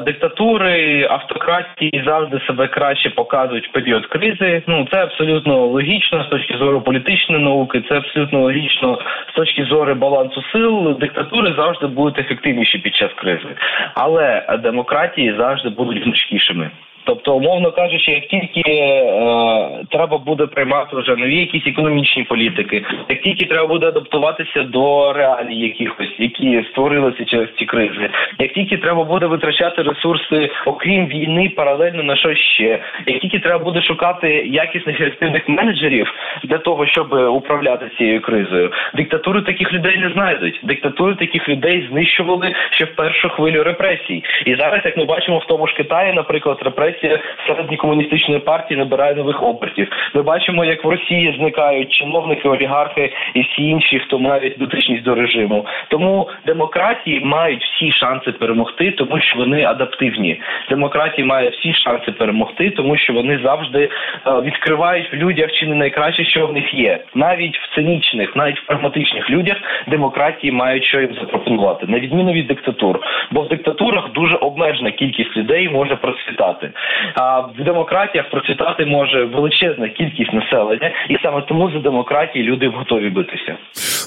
диктатури, 0.04 1.06
автократії 1.10 2.02
завжди 2.06 2.40
себе 2.46 2.68
краще 2.68 3.10
показують 3.10 3.68
в 3.68 3.72
період 3.72 4.06
кризи. 4.06 4.62
Ну 4.66 4.86
це 4.92 5.02
абсолютно 5.02 5.66
логічно 5.66 6.24
з 6.24 6.28
точки 6.28 6.56
зору 6.58 6.80
політичної 6.80 7.44
науки. 7.44 7.82
Це 7.88 7.96
абсолютно 7.96 8.40
логічно 8.40 8.98
з 9.32 9.34
точки 9.34 9.64
зору 9.64 9.94
балансу 9.94 10.42
сил. 10.52 10.96
Диктатури 11.00 11.54
завжди 11.56 11.86
будуть 11.86 12.18
ефективніші 12.18 12.78
під 12.78 12.94
час 12.94 13.10
кризи, 13.16 13.48
але 13.94 14.58
демократії 14.62 15.34
завжди 15.38 15.68
будуть 15.68 16.02
гнучкішими. 16.02 16.70
Тобто, 17.06 17.34
умовно 17.36 17.72
кажучи, 17.72 18.12
як 18.12 18.26
тільки 18.26 18.62
е, 18.70 19.84
треба 19.90 20.18
буде 20.18 20.46
приймати 20.46 20.96
вже 20.96 21.16
нові 21.16 21.36
якісь 21.36 21.66
економічні 21.66 22.22
політики, 22.22 22.84
як 23.08 23.22
тільки 23.22 23.44
треба 23.44 23.66
буде 23.66 23.86
адаптуватися 23.86 24.62
до 24.62 25.12
реалій 25.12 25.56
якихось, 25.56 26.14
які 26.18 26.64
створилися 26.70 27.24
через 27.24 27.48
ці 27.58 27.64
кризи, 27.64 28.10
як 28.38 28.52
тільки 28.52 28.76
треба 28.76 29.04
буде 29.04 29.26
витрачати 29.26 29.82
ресурси, 29.82 30.50
окрім 30.64 31.06
війни, 31.06 31.52
паралельно 31.56 32.02
на 32.02 32.16
що 32.16 32.34
ще, 32.34 32.78
як 33.06 33.20
тільки 33.20 33.38
треба 33.38 33.64
буде 33.64 33.82
шукати 33.82 34.28
якісних 34.46 35.00
ефективних 35.00 35.48
менеджерів 35.48 36.12
для 36.44 36.58
того, 36.58 36.86
щоб 36.86 37.12
управляти 37.12 37.90
цією 37.98 38.20
кризою, 38.20 38.72
диктатури 38.94 39.42
таких 39.42 39.72
людей 39.72 39.98
не 39.98 40.10
знайдуть. 40.10 40.60
Диктатури 40.62 41.14
таких 41.14 41.48
людей 41.48 41.88
знищували 41.90 42.54
ще 42.70 42.84
в 42.84 42.94
першу 42.94 43.28
хвилю 43.28 43.62
репресій, 43.62 44.24
і 44.46 44.54
зараз, 44.54 44.80
як 44.84 44.96
ми 44.96 45.04
бачимо 45.04 45.38
в 45.38 45.44
тому 45.44 45.66
ж 45.66 45.74
Китаї, 45.74 46.12
наприклад, 46.12 46.58
репресії 46.62 46.95
агресія 46.96 47.18
середньої 47.46 47.76
комуністичної 47.76 48.40
партії 48.40 48.78
набирає 48.78 49.14
нових 49.14 49.42
обертів. 49.42 49.88
Ми 50.14 50.22
бачимо, 50.22 50.64
як 50.64 50.84
в 50.84 50.88
Росії 50.88 51.34
зникають 51.38 51.92
чиновники, 51.92 52.48
олігархи 52.48 53.12
і 53.34 53.40
всі 53.40 53.62
інші, 53.62 53.98
хто 53.98 54.18
мають 54.18 54.58
дотичність 54.58 55.02
до 55.02 55.14
режиму. 55.14 55.66
Тому 55.88 56.28
демократії 56.46 57.20
мають 57.20 57.64
всі 57.64 57.92
шанси 57.92 58.32
перемогти, 58.32 58.90
тому 58.90 59.20
що 59.20 59.38
вони 59.38 59.64
адаптивні. 59.64 60.40
Демократії 60.70 61.26
має 61.26 61.48
всі 61.48 61.74
шанси 61.74 62.12
перемогти, 62.12 62.70
тому 62.70 62.96
що 62.96 63.12
вони 63.12 63.38
завжди 63.38 63.88
е, 64.26 64.40
відкривають 64.40 65.12
в 65.12 65.16
людях 65.16 65.52
чи 65.52 65.66
не 65.66 65.74
найкраще, 65.74 66.24
що 66.24 66.46
в 66.46 66.52
них 66.52 66.74
є. 66.74 66.98
Навіть 67.14 67.58
в 67.58 67.74
цинічних, 67.74 68.36
навіть 68.36 68.58
в 68.58 68.66
прагматичних 68.66 69.30
людях 69.30 69.56
демократії 69.86 70.52
мають 70.52 70.84
що 70.84 71.00
їм 71.00 71.14
запропонувати, 71.14 71.86
на 71.86 71.98
відміну 71.98 72.32
від 72.32 72.46
диктатур. 72.46 73.00
Бо 73.30 73.42
в 73.42 73.48
диктатурах 73.48 74.12
дуже 74.12 74.36
обмежена 74.36 74.90
кількість 74.90 75.36
людей 75.36 75.68
може 75.68 75.96
процвітати. 75.96 76.70
А 77.14 77.40
в 77.40 77.64
демократіях 77.64 78.30
процвітати 78.30 78.86
може 78.86 79.24
величезна 79.24 79.88
кількість 79.88 80.32
населення, 80.32 80.90
і 81.08 81.16
саме 81.22 81.42
тому 81.48 81.70
за 81.70 81.78
демократії 81.78 82.44
люди 82.44 82.68
готові 82.68 83.10
битися. 83.10 83.56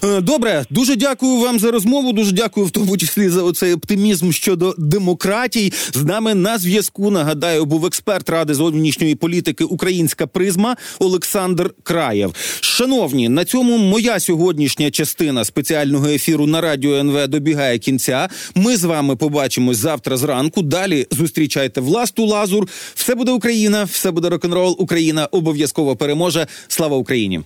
Е, 0.04 0.22
добре, 0.22 0.64
дуже 0.70 0.96
дякую 0.96 1.42
вам 1.42 1.60
за 1.60 1.72
розмову. 1.72 2.14
Дуже 2.14 2.32
дякую, 2.32 2.66
в 2.66 2.72
тому 2.72 2.98
числі 2.98 3.30
за 3.30 3.44
оцей 3.44 3.74
оптимізм 3.74 4.32
щодо 4.32 4.74
демократій. 4.78 5.70
З 5.74 6.06
нами 6.06 6.36
на 6.36 6.58
зв'язку 6.58 7.12
нагадаю, 7.12 7.66
був 7.66 7.86
експерт 7.86 8.30
ради 8.30 8.54
зовнішньої 8.54 9.16
політики 9.16 9.64
Українська 9.64 10.28
призма 10.28 10.76
Олександр 11.00 11.70
Краєв. 11.84 12.34
Шановні, 12.62 13.30
на 13.30 13.46
цьому 13.46 13.78
моя 13.78 14.20
сьогоднішня 14.20 14.92
частина 14.92 15.44
спеціального 15.44 16.08
ефіру 16.08 16.46
на 16.48 16.62
радіо 16.62 16.96
НВ 16.96 17.28
добігає 17.28 17.78
кінця. 17.80 18.28
Ми 18.56 18.76
з 18.76 18.84
вами 18.84 19.16
побачимось 19.16 19.78
завтра 19.78 20.18
зранку. 20.18 20.62
Далі 20.62 21.06
зустрічайте 21.12 21.82
власту 21.82 22.26
лазур. 22.26 22.69
Все 22.96 23.16
буде 23.16 23.32
Україна, 23.32 23.84
все 23.84 24.12
буде 24.12 24.30
рок 24.30 24.46
н 24.46 24.54
рол 24.54 24.76
Україна 24.80 25.26
обов'язково 25.26 25.96
переможе. 25.96 26.48
Слава 26.68 26.98
Україні. 26.98 27.42